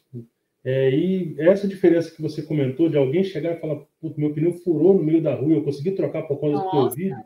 [0.63, 3.83] É, e essa diferença que você comentou de alguém chegar e falar,
[4.19, 6.67] meu pneu furou no meio da rua, eu consegui trocar por causa Nossa.
[6.67, 7.25] do teu vídeo,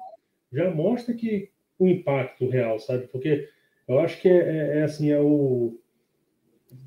[0.52, 3.08] já mostra que o impacto real, sabe?
[3.08, 3.48] Porque
[3.88, 5.76] eu acho que é, é, é, assim, é o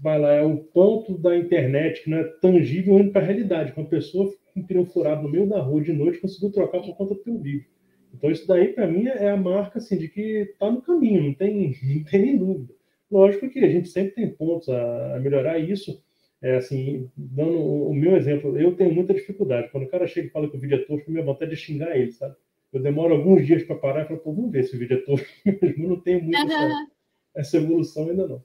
[0.02, 3.74] vai lá, é o ponto da internet que não é tangível indo para a realidade.
[3.76, 6.96] Uma pessoa com um pneu furado no meio da rua de noite conseguiu trocar por
[6.96, 7.66] conta do teu vídeo.
[8.14, 11.34] Então isso daí para mim é a marca assim de que está no caminho, não
[11.34, 12.74] tem, não tem nem dúvida.
[13.10, 16.02] Lógico que a gente sempre tem pontos a, a melhorar isso.
[16.42, 19.70] É assim, dando o meu exemplo, eu tenho muita dificuldade.
[19.70, 21.96] Quando o cara chega e fala que o vídeo é tosco, minha vontade é xingar
[21.96, 22.36] ele, sabe?
[22.74, 25.02] Eu demoro alguns dias para parar e falo, pô, vamos ver se o vídeo é
[25.02, 25.28] tosco
[25.62, 25.90] mesmo.
[25.90, 26.52] Não tenho muito uhum.
[26.52, 26.88] essa,
[27.36, 28.44] essa, evolução ainda não.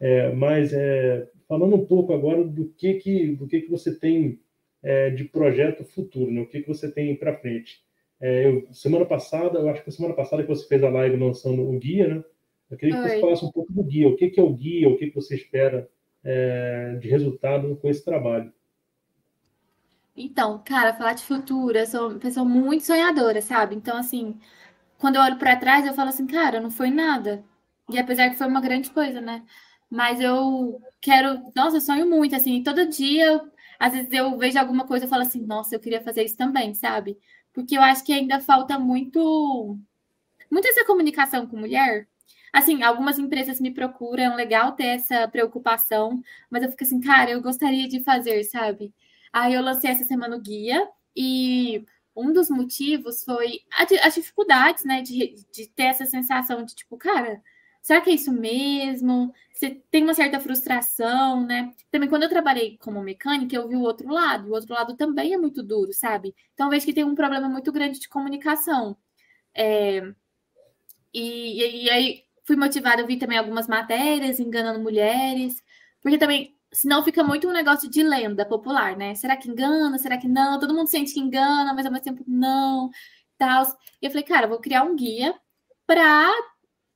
[0.00, 4.40] É, mas é, falando um pouco agora do que que, do que, que você tem
[4.82, 6.40] é, de projeto futuro, né?
[6.40, 7.84] o que, que você tem para frente.
[8.20, 11.62] É, eu, semana passada, eu acho que semana passada que você fez a live lançando
[11.62, 12.24] o guia, né?
[12.70, 13.08] Eu queria que Oi.
[13.08, 14.08] você falasse um pouco do guia.
[14.08, 14.88] O que, é o guia?
[14.88, 15.88] O que, você espera
[16.22, 18.52] é, de resultado com esse trabalho?
[20.16, 23.74] Então, cara, falar de futuro, eu sou uma pessoa muito sonhadora, sabe?
[23.74, 24.38] Então, assim,
[24.98, 27.44] quando eu olho para trás, eu falo assim, cara, não foi nada.
[27.90, 29.44] E apesar que foi uma grande coisa, né?
[29.90, 33.40] Mas eu quero, nossa, eu sonho muito, assim, todo dia,
[33.78, 36.74] às vezes eu vejo alguma coisa e falo assim, nossa, eu queria fazer isso também,
[36.74, 37.18] sabe?
[37.52, 39.78] Porque eu acho que ainda falta muito,
[40.50, 42.08] muito essa comunicação com mulher,
[42.52, 46.20] Assim, algumas empresas me procuram, legal ter essa preocupação,
[46.50, 48.92] mas eu fico assim, cara, eu gostaria de fazer, sabe?
[49.32, 51.84] Aí eu lancei essa semana o guia e
[52.14, 53.60] um dos motivos foi
[54.02, 57.40] as dificuldades, né, de, de ter essa sensação de tipo, cara,
[57.82, 59.32] será que é isso mesmo?
[59.52, 61.72] Você tem uma certa frustração, né?
[61.90, 64.96] Também quando eu trabalhei como mecânica, eu vi o outro lado, e o outro lado
[64.96, 66.34] também é muito duro, sabe?
[66.54, 68.96] Então eu vejo que tem um problema muito grande de comunicação.
[69.54, 70.02] É...
[71.12, 75.62] E, e, e aí fui motivada, eu vi também algumas matérias enganando mulheres,
[76.02, 79.14] porque também, senão fica muito um negócio de lenda popular, né?
[79.14, 79.98] Será que engana?
[79.98, 80.58] Será que não?
[80.58, 82.90] Todo mundo sente que engana, mas ao mesmo tempo não,
[83.38, 83.64] tal.
[84.02, 85.34] E eu falei, cara, vou criar um guia
[85.86, 86.30] para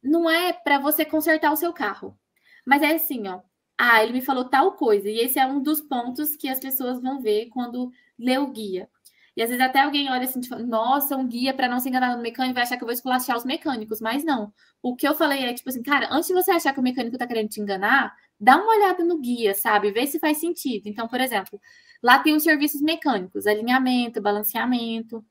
[0.04, 2.18] não é para você consertar o seu carro,
[2.66, 3.40] mas é assim, ó.
[3.78, 7.00] Ah, ele me falou tal coisa, e esse é um dos pontos que as pessoas
[7.02, 8.88] vão ver quando lê o guia.
[9.36, 12.16] E às vezes até alguém olha assim, tipo, nossa, um guia para não se enganar
[12.16, 14.52] no mecânico vai achar que eu vou esculachar os mecânicos, mas não.
[14.80, 17.18] O que eu falei é, tipo assim, cara, antes de você achar que o mecânico
[17.18, 19.90] tá querendo te enganar, dá uma olhada no guia, sabe?
[19.90, 20.86] Vê se faz sentido.
[20.86, 21.60] Então, por exemplo,
[22.02, 25.24] lá tem os serviços mecânicos, alinhamento, balanceamento.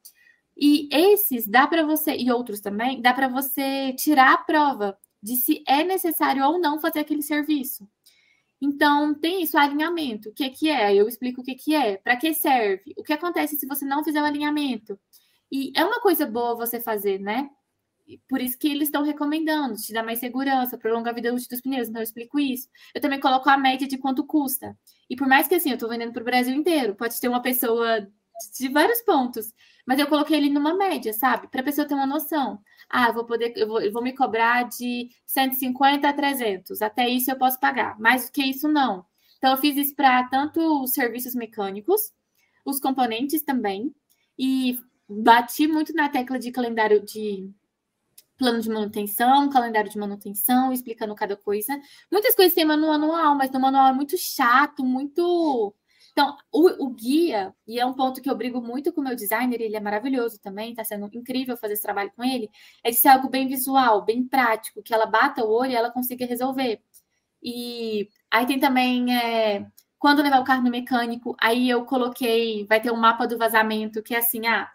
[0.58, 5.36] E esses dá para você, e outros também, dá para você tirar a prova de
[5.36, 7.88] se é necessário ou não fazer aquele serviço.
[8.62, 10.30] Então, tem isso, alinhamento.
[10.30, 10.96] O que, que é?
[10.96, 14.04] Eu explico o que, que é, para que serve, o que acontece se você não
[14.04, 14.98] fizer o alinhamento.
[15.52, 17.50] E é uma coisa boa você fazer, né?
[18.30, 21.62] Por isso que eles estão recomendando, te dá mais segurança, prolonga a vida útil dos
[21.62, 21.90] pneus.
[21.90, 22.70] Então, eu explico isso.
[22.96, 24.78] Eu também coloco a média de quanto custa.
[25.10, 27.42] E por mais que assim, eu estou vendendo para o Brasil inteiro, pode ter uma
[27.42, 28.08] pessoa
[28.58, 29.54] de vários pontos,
[29.86, 31.48] mas eu coloquei ele numa média, sabe?
[31.48, 32.60] Para a pessoa ter uma noção.
[32.90, 36.82] Ah, eu vou poder, eu vou, eu vou me cobrar de 150 a 300.
[36.82, 38.00] Até isso eu posso pagar.
[38.00, 39.06] Mais do que isso, não.
[39.38, 42.14] Então, eu fiz isso para tanto os serviços mecânicos,
[42.66, 43.94] os componentes também,
[44.40, 47.52] e bati muito na tecla de calendário de
[48.38, 51.80] plano de manutenção, calendário de manutenção, explicando cada coisa.
[52.12, 55.74] Muitas coisas tem no manual, mas no manual é muito chato, muito
[56.14, 59.16] Então, o, o, guia, e é um ponto que eu brigo muito com o meu
[59.16, 62.50] designer, ele é maravilhoso também, está sendo incrível fazer esse trabalho com ele,
[62.84, 65.92] é de ser algo bem visual, bem prático, que ela bata o olho e ela
[65.92, 66.82] consiga resolver.
[67.42, 72.80] E aí tem também é, quando levar o carro no mecânico, aí eu coloquei, vai
[72.82, 74.70] ter um mapa do vazamento, que é assim, ah,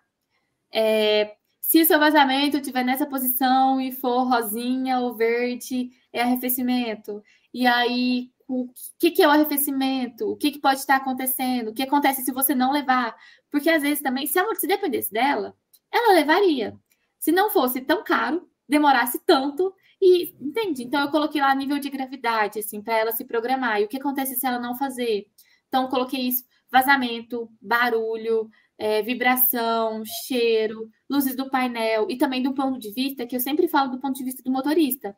[0.73, 7.23] é, se o seu vazamento estiver nessa posição e for rosinha ou verde, é arrefecimento.
[7.53, 10.31] E aí, o que, que é o arrefecimento?
[10.31, 11.69] O que, que pode estar acontecendo?
[11.69, 13.15] O que acontece se você não levar?
[13.51, 15.55] Porque às vezes também, se ela se dependesse dela,
[15.93, 16.75] ela levaria.
[17.19, 20.85] Se não fosse tão caro, demorasse tanto, e entende?
[20.85, 23.81] Então eu coloquei lá nível de gravidade, assim, para ela se programar.
[23.81, 25.27] E o que acontece se ela não fazer?
[25.69, 32.79] Então coloquei isso: vazamento, barulho, é, vibração, cheiro, luzes do painel e também do ponto
[32.79, 35.17] de vista que eu sempre falo do ponto de vista do motorista.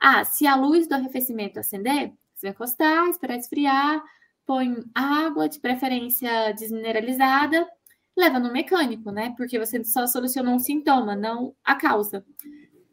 [0.00, 4.04] Ah, se a luz do arrefecimento acender, você vai encostar, esperar esfriar,
[4.46, 7.68] põe água, de preferência desmineralizada,
[8.16, 9.34] leva no mecânico, né?
[9.36, 12.24] Porque você só solucionou um sintoma, não a causa.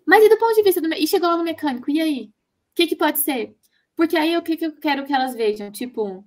[0.06, 0.92] Mas e do ponto de vista do.
[0.94, 2.32] E chegou lá no mecânico, e aí?
[2.72, 3.56] O que, que pode ser?
[3.96, 5.72] Porque aí o que, que eu quero que elas vejam?
[5.72, 6.26] Tipo,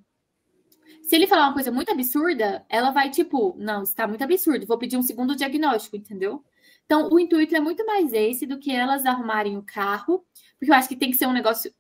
[1.03, 4.79] se ele falar uma coisa muito absurda, ela vai, tipo, não, está muito absurdo, vou
[4.79, 6.45] pedir um segundo diagnóstico, entendeu?
[6.85, 10.25] Então, o intuito é muito mais esse do que elas arrumarem o carro,
[10.59, 11.73] porque eu acho que tem que ser um negócio.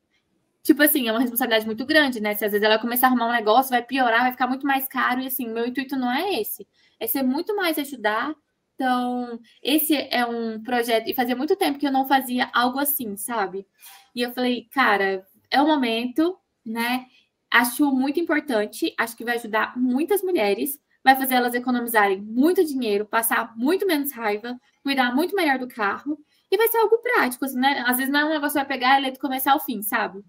[0.68, 2.34] Tipo assim, é uma responsabilidade muito grande, né?
[2.34, 4.86] Se às vezes ela começar a arrumar um negócio, vai piorar, vai ficar muito mais
[4.86, 5.20] caro.
[5.22, 6.68] E assim, meu intuito não é esse.
[7.00, 8.34] É ser muito mais ajudar
[8.78, 13.16] então, esse é um projeto, e fazia muito tempo que eu não fazia algo assim,
[13.16, 13.66] sabe?
[14.14, 17.06] E eu falei, cara, é o momento, né?
[17.50, 23.04] Acho muito importante, acho que vai ajudar muitas mulheres, vai fazer elas economizarem muito dinheiro,
[23.04, 26.16] passar muito menos raiva, cuidar muito melhor do carro,
[26.48, 27.82] e vai ser algo prático, assim, né?
[27.84, 30.22] Às vezes não é um negócio que vai pegar ele do começar ao fim, sabe?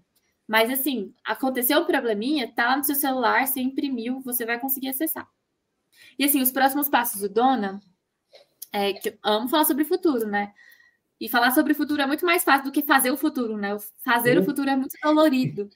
[0.50, 4.88] Mas assim, aconteceu um probleminha, tá lá no seu celular, você imprimiu, você vai conseguir
[4.88, 5.28] acessar.
[6.18, 7.80] E assim, os próximos passos do Dona
[8.72, 10.52] é, que eu amo falar sobre futuro, né?
[11.20, 13.76] E falar sobre o futuro é muito mais fácil do que fazer o futuro, né?
[14.04, 15.70] Fazer o futuro é muito dolorido.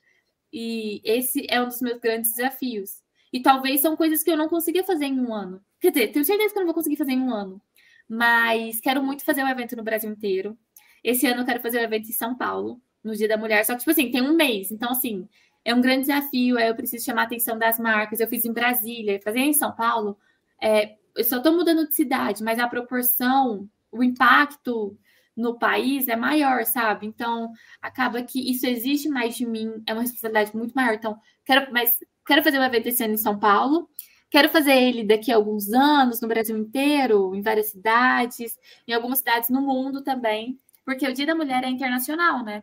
[0.53, 3.01] E esse é um dos meus grandes desafios.
[3.33, 5.65] E talvez são coisas que eu não consiga fazer em um ano.
[5.81, 7.63] Quer dizer, tenho certeza que eu não vou conseguir fazer em um ano.
[8.09, 10.59] Mas quero muito fazer um evento no Brasil inteiro.
[11.05, 13.65] Esse ano eu quero fazer um evento em São Paulo, no Dia da Mulher.
[13.65, 14.73] Só que, tipo assim, tem um mês.
[14.73, 15.29] Então, assim,
[15.65, 16.59] é um grande desafio.
[16.59, 18.21] Aí eu preciso chamar a atenção das marcas.
[18.21, 20.19] Eu fiz em Brasília, fazer em São Paulo.
[20.61, 24.99] É, eu só estou mudando de cidade, mas a proporção, o impacto
[25.37, 27.07] no país é maior, sabe?
[27.07, 27.53] Então,
[27.83, 30.95] acaba que isso existe mais de mim, é uma responsabilidade muito maior.
[30.95, 33.89] Então, quero, mas quero fazer um evento esse ano em São Paulo,
[34.31, 39.19] quero fazer ele daqui a alguns anos no Brasil inteiro, em várias cidades, em algumas
[39.19, 42.63] cidades no mundo também, porque o Dia da Mulher é internacional, né?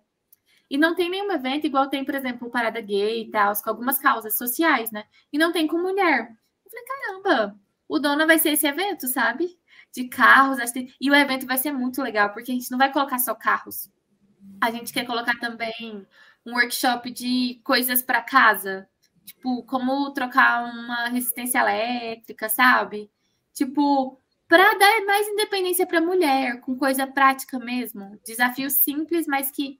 [0.72, 4.00] E não tem nenhum evento igual tem, por exemplo, Parada Gay e tal, com algumas
[4.00, 5.04] causas sociais, né?
[5.32, 6.32] E não tem com mulher.
[6.64, 7.60] Eu falei, caramba,
[7.90, 9.60] o dono vai ser esse evento, sabe?
[9.94, 10.60] De carros.
[11.00, 13.92] E o evento vai ser muito legal, porque a gente não vai colocar só carros.
[14.62, 16.08] A gente quer colocar também
[16.46, 18.88] um workshop de coisas para casa.
[19.26, 23.12] Tipo, como trocar uma resistência elétrica, sabe?
[23.54, 24.18] Tipo,
[24.48, 28.18] para dar mais independência para a mulher, com coisa prática mesmo.
[28.26, 29.78] Desafio simples, mas que.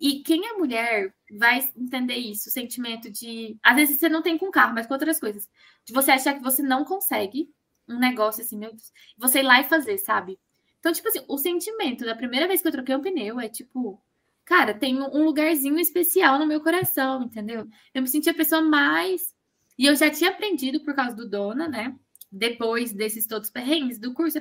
[0.00, 3.58] E quem é mulher vai entender isso, o sentimento de.
[3.62, 5.48] Às vezes você não tem com carro, mas com outras coisas.
[5.84, 7.50] De você achar que você não consegue
[7.88, 8.92] um negócio assim, meu Deus.
[9.16, 10.38] Você ir lá e fazer, sabe?
[10.78, 14.00] Então, tipo assim, o sentimento da primeira vez que eu troquei um pneu é tipo.
[14.44, 17.68] Cara, tem um lugarzinho especial no meu coração, entendeu?
[17.92, 19.34] Eu me senti a pessoa mais.
[19.76, 21.94] E eu já tinha aprendido por causa do Dona, né?
[22.32, 24.38] Depois desses todos perrengues do curso.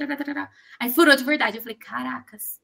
[0.80, 1.58] Aí furou de verdade.
[1.58, 2.62] Eu falei, caracas,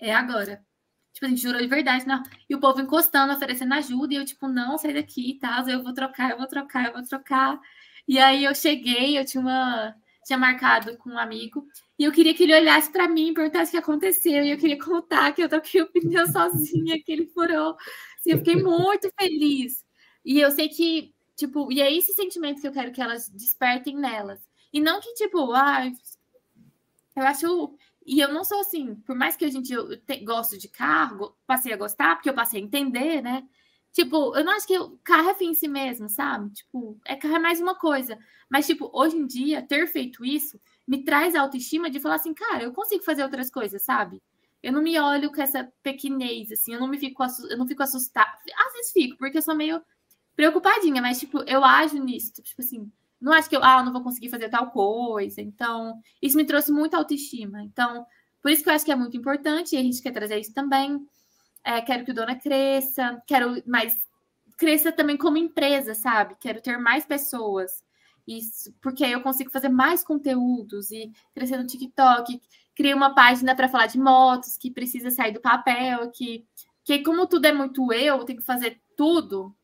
[0.00, 0.64] é agora.
[1.12, 2.22] Tipo, a gente jurou de verdade, não.
[2.48, 5.68] E o povo encostando, oferecendo ajuda, e eu, tipo, não, sai daqui e tal.
[5.68, 7.60] Eu vou trocar, eu vou trocar, eu vou trocar.
[8.06, 9.94] E aí eu cheguei, eu tinha uma.
[10.24, 11.66] Tinha marcado com um amigo,
[11.98, 14.44] e eu queria que ele olhasse para mim e perguntasse o que aconteceu.
[14.44, 17.76] E eu queria contar que eu troquei o pneu sozinha, que ele furou.
[18.18, 19.84] Assim, eu fiquei muito feliz.
[20.24, 23.96] E eu sei que, tipo, e é esse sentimento que eu quero que elas despertem
[23.96, 24.40] nelas.
[24.72, 25.90] E não que, tipo, ah,
[27.16, 29.74] eu acho e eu não sou assim, por mais que a gente
[30.06, 33.46] te, gosto de carro, passei a gostar, porque eu passei a entender, né?
[33.92, 36.50] Tipo, eu não acho que o carro é fim em si mesmo, sabe?
[36.52, 38.18] Tipo, é carro é mais uma coisa.
[38.48, 42.34] Mas, tipo, hoje em dia, ter feito isso me traz a autoestima de falar assim,
[42.34, 44.22] cara, eu consigo fazer outras coisas, sabe?
[44.62, 47.82] Eu não me olho com essa pequenez, assim, eu não me fico, eu não fico
[47.82, 48.30] assustada.
[48.66, 49.80] Às vezes fico, porque eu sou meio
[50.36, 52.90] preocupadinha, mas, tipo, eu ajo nisso, tipo assim,
[53.20, 55.40] não acho que eu, ah, não vou conseguir fazer tal coisa.
[55.40, 57.62] Então, isso me trouxe muita autoestima.
[57.62, 58.06] Então,
[58.42, 60.54] por isso que eu acho que é muito importante, e a gente quer trazer isso
[60.54, 61.06] também.
[61.62, 63.98] É, quero que o Dona cresça, quero mais
[64.56, 66.36] cresça também como empresa, sabe?
[66.38, 67.82] Quero ter mais pessoas.
[68.26, 72.40] Isso, porque aí eu consigo fazer mais conteúdos e crescer no TikTok.
[72.74, 76.46] Criei uma página para falar de motos que precisa sair do papel, que,
[76.84, 79.54] que como tudo é muito eu, eu tenho que fazer tudo.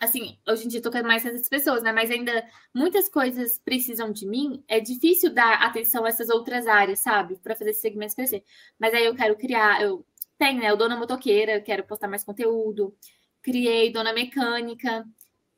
[0.00, 1.92] Assim, hoje em dia eu tô mais essas pessoas, né?
[1.92, 4.64] Mas ainda muitas coisas precisam de mim.
[4.66, 7.36] É difícil dar atenção a essas outras áreas, sabe?
[7.36, 8.44] Para fazer esse segmento crescer.
[8.78, 10.04] Mas aí eu quero criar, eu
[10.38, 10.72] tenho, né?
[10.72, 12.96] O Dona Motoqueira, quero postar mais conteúdo.
[13.42, 15.04] Criei Dona Mecânica,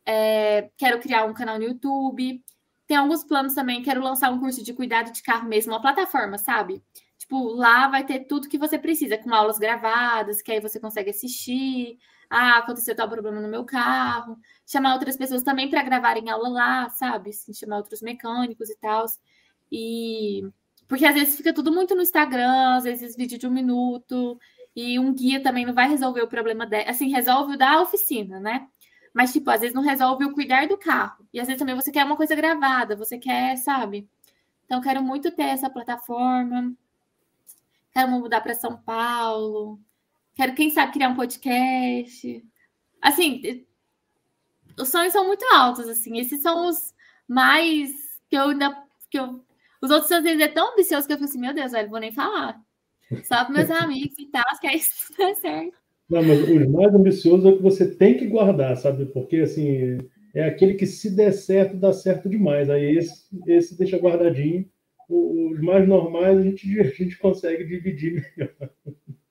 [0.06, 2.42] é, quero criar um canal no YouTube.
[2.86, 6.36] Tem alguns planos também, quero lançar um curso de cuidado de carro mesmo, uma plataforma,
[6.36, 6.82] sabe?
[7.18, 11.10] Tipo, lá vai ter tudo que você precisa, com aulas gravadas, que aí você consegue
[11.10, 11.98] assistir.
[12.36, 14.36] Ah, aconteceu tal problema no meu carro.
[14.66, 17.30] Chamar outras pessoas também para gravarem aula lá, sabe?
[17.30, 19.06] Assim, chamar outros mecânicos e tal.
[19.70, 20.42] E
[20.88, 24.38] porque às vezes fica tudo muito no Instagram, às vezes vídeo de um minuto,
[24.76, 26.90] e um guia também não vai resolver o problema dela.
[26.90, 28.68] Assim, resolve o da oficina, né?
[29.12, 31.26] Mas, tipo, às vezes não resolve o cuidar do carro.
[31.32, 34.08] E às vezes também você quer uma coisa gravada, você quer, sabe?
[34.66, 36.74] Então, quero muito ter essa plataforma.
[37.92, 39.78] Quero mudar para São Paulo.
[40.34, 42.44] Quero, quem sabe, criar um podcast.
[43.00, 43.64] Assim,
[44.78, 46.18] os sonhos são muito altos, assim.
[46.18, 46.94] Esses são os
[47.28, 47.90] mais
[48.28, 48.76] que eu ainda.
[49.10, 49.44] Que eu...
[49.80, 52.00] Os outros às vezes é tão ambicioso que eu falo assim, meu Deus, velho, vou
[52.00, 52.60] nem falar.
[53.22, 55.76] Só para meus amigos e tal, que aí isso dá certo.
[56.08, 59.06] Não, mas o mais ambicioso é o que você tem que guardar, sabe?
[59.06, 59.98] Porque, assim,
[60.34, 62.68] é aquele que se der certo, dá certo demais.
[62.68, 64.68] Aí esse, esse deixa guardadinho.
[65.08, 68.70] Os mais normais a gente, a gente consegue dividir melhor.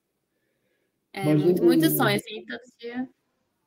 [1.14, 3.08] É, mas muito, o, muito sonho, assim, todo dia.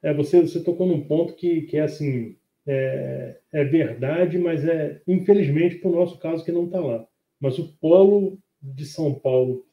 [0.04, 2.36] É, você, você tocou num ponto que, que é assim,
[2.68, 7.08] é, é verdade, mas é, infelizmente, para o nosso caso, que não está lá.
[7.40, 9.66] Mas o polo de São Paulo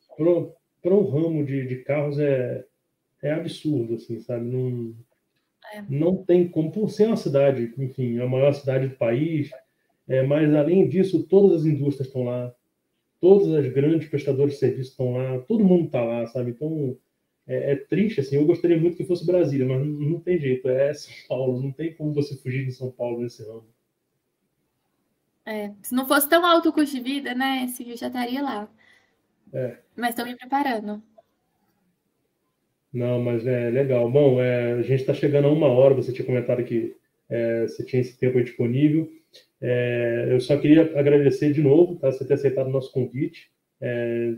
[0.81, 2.65] para o ramo de, de carros é,
[3.21, 4.45] é absurdo, assim, sabe?
[4.45, 4.95] Não,
[5.75, 5.85] é.
[5.89, 9.51] não tem como, por ser uma cidade, enfim, a maior cidade do país,
[10.07, 12.55] é, mas além disso, todas as indústrias estão lá,
[13.21, 16.53] todas as grandes prestadores de serviço estão lá, todo mundo está lá, sabe?
[16.53, 16.97] Então,
[17.47, 20.69] é, é, triste, assim, eu gostaria muito que fosse Brasília, mas não, não, tem jeito,
[20.69, 23.67] é São Paulo, não tem como você fugir de São Paulo nesse ramo.
[25.47, 28.69] É, se não fosse tão alto o custo de vida, né, eu já estaria lá.
[29.53, 29.77] É.
[29.95, 31.03] Mas estou me preparando.
[32.93, 34.11] Não, mas é legal.
[34.11, 35.95] Bom, é, a gente está chegando a uma hora.
[35.95, 36.97] Você tinha comentado que
[37.29, 39.13] é, você tinha esse tempo disponível.
[39.61, 42.11] É, eu só queria agradecer de novo, tá?
[42.11, 44.35] Você ter aceitado o nosso convite, é,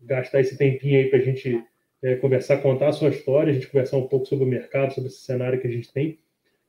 [0.00, 1.62] gastar esse tempinho aí para a gente
[2.02, 5.08] é, conversar, contar a sua história, a gente conversar um pouco sobre o mercado, sobre
[5.08, 6.18] esse cenário que a gente tem.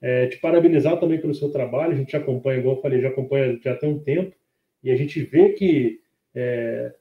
[0.02, 1.94] É, te parabenizar também pelo seu trabalho.
[1.94, 4.36] A gente acompanha, igual eu falei, já acompanha já tem um tempo
[4.84, 6.02] e a gente vê que
[6.36, 6.94] é,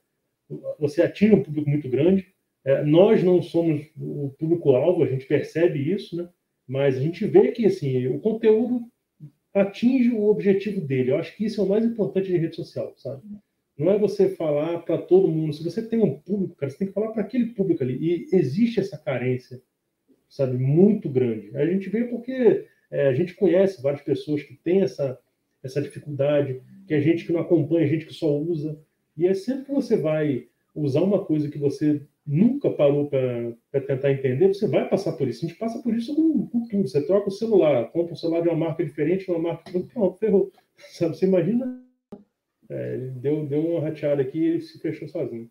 [0.79, 2.33] você atinge um público muito grande.
[2.65, 6.29] É, nós não somos o público-alvo, a gente percebe isso, né?
[6.65, 8.81] mas a gente vê que assim, o conteúdo
[9.53, 11.11] atinge o objetivo dele.
[11.11, 13.21] Eu acho que isso é o mais importante de rede social, sabe?
[13.77, 15.53] Não é você falar para todo mundo.
[15.53, 17.97] Se você tem um público, cara, você tem que falar para aquele público ali.
[17.99, 19.61] E existe essa carência,
[20.29, 21.55] sabe, muito grande.
[21.57, 25.19] A gente vê porque é, a gente conhece várias pessoas que têm essa,
[25.63, 28.79] essa dificuldade, que a gente que não acompanha, a gente que só usa.
[29.17, 34.11] E é sempre que você vai usar uma coisa que você nunca parou para tentar
[34.11, 35.45] entender, você vai passar por isso.
[35.45, 36.87] A gente passa por isso com, com tudo.
[36.87, 39.71] Você troca o celular, compra um celular de uma marca diferente, uma marca.
[39.93, 40.51] Pronto, ferrou.
[40.77, 41.17] Sabe?
[41.17, 41.82] Você imagina.
[42.69, 45.49] É, deu, deu uma rateada aqui e se fechou sozinho.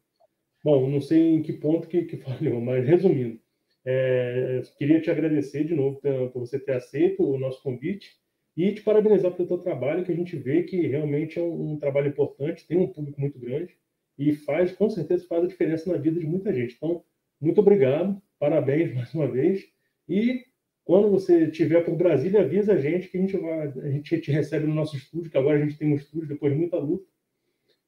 [0.64, 3.38] Bom, não sei em que ponto que, que falhou, mas resumindo,
[3.84, 8.10] é, queria te agradecer de novo por você ter aceito o nosso convite
[8.56, 11.78] e te parabenizar pelo teu trabalho, que a gente vê que realmente é um, um,
[11.78, 13.76] trabalho importante, tem um público muito grande
[14.18, 16.74] e faz, com certeza, faz a diferença na vida de muita gente.
[16.76, 17.02] Então,
[17.40, 19.66] muito obrigado, parabéns mais uma vez.
[20.08, 20.44] E
[20.84, 24.30] quando você estiver por Brasília, avisa a gente que a gente, vai, a gente te
[24.30, 27.06] recebe no nosso estúdio, que agora a gente tem um estúdio depois de muita luta.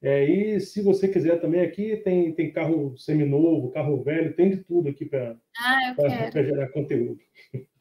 [0.01, 4.57] É, e se você quiser também aqui, tem, tem carro seminovo, carro velho, tem de
[4.57, 7.19] tudo aqui para ah, gerar conteúdo.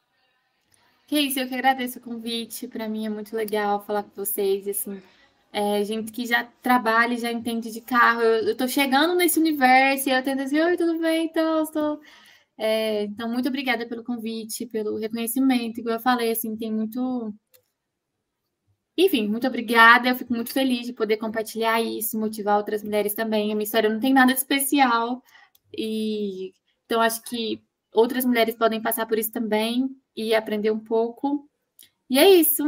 [1.07, 2.67] Que isso, eu que agradeço o convite.
[2.67, 4.67] Para mim é muito legal falar com vocês.
[4.67, 5.01] Assim,
[5.53, 8.23] é, gente que já trabalha, já entende de carro.
[8.23, 11.27] Eu, estou chegando nesse universo e eu tento dizer, oi, tudo bem?
[11.27, 12.01] Então, estou...
[12.59, 15.81] É, então, muito obrigada pelo convite, pelo reconhecimento.
[15.81, 17.35] Igual eu falei, assim, tem muito.
[18.97, 20.09] Enfim, muito obrigada.
[20.09, 23.53] Eu fico muito feliz de poder compartilhar isso, motivar outras mulheres também.
[23.53, 25.23] A minha história não tem nada de especial.
[25.77, 26.53] E
[26.87, 31.49] então acho que outras mulheres podem passar por isso também e aprender um pouco.
[32.09, 32.63] E é isso.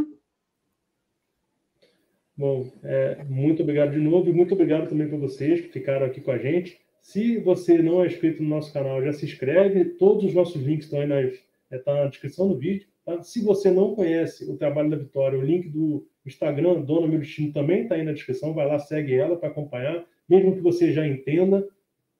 [2.36, 6.20] Bom, é, muito obrigado de novo e muito obrigado também para vocês que ficaram aqui
[6.20, 6.78] com a gente.
[7.06, 9.84] Se você não é inscrito no nosso canal, já se inscreve.
[9.90, 11.38] Todos os nossos links estão aí
[11.70, 12.88] é, tá na descrição do vídeo.
[13.04, 13.22] Tá?
[13.22, 17.52] Se você não conhece o trabalho da Vitória, o link do Instagram, Dona Meu Destino,
[17.52, 18.52] também está aí na descrição.
[18.52, 20.04] Vai lá, segue ela para acompanhar.
[20.28, 21.64] Mesmo que você já entenda,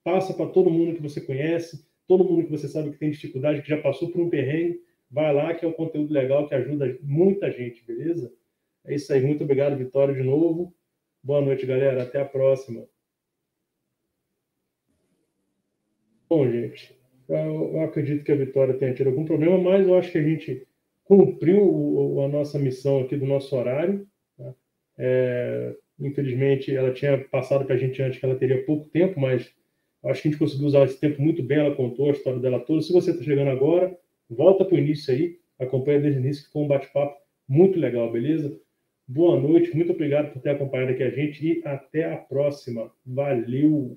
[0.05, 3.62] passa para todo mundo que você conhece, todo mundo que você sabe que tem dificuldade,
[3.62, 4.80] que já passou por um perrengue.
[5.11, 8.32] Vai lá, que é um conteúdo legal que ajuda muita gente, beleza?
[8.84, 9.20] É isso aí.
[9.20, 10.72] Muito obrigado, Vitória, de novo.
[11.24, 12.05] Boa noite, galera.
[12.05, 12.87] Até a próxima.
[16.28, 16.96] Bom, gente,
[17.28, 20.66] eu acredito que a Vitória tenha tido algum problema, mas eu acho que a gente
[21.04, 24.06] cumpriu a nossa missão aqui do nosso horário.
[24.36, 24.54] Tá?
[24.98, 29.52] É, infelizmente, ela tinha passado para a gente antes que ela teria pouco tempo, mas
[30.04, 31.58] acho que a gente conseguiu usar esse tempo muito bem.
[31.58, 32.82] Ela contou a história dela toda.
[32.82, 33.96] Se você está chegando agora,
[34.28, 37.16] volta para o início aí, acompanha desde o início, que foi um bate-papo
[37.48, 38.58] muito legal, beleza?
[39.06, 42.90] Boa noite, muito obrigado por ter acompanhado aqui a gente e até a próxima.
[43.04, 43.96] Valeu!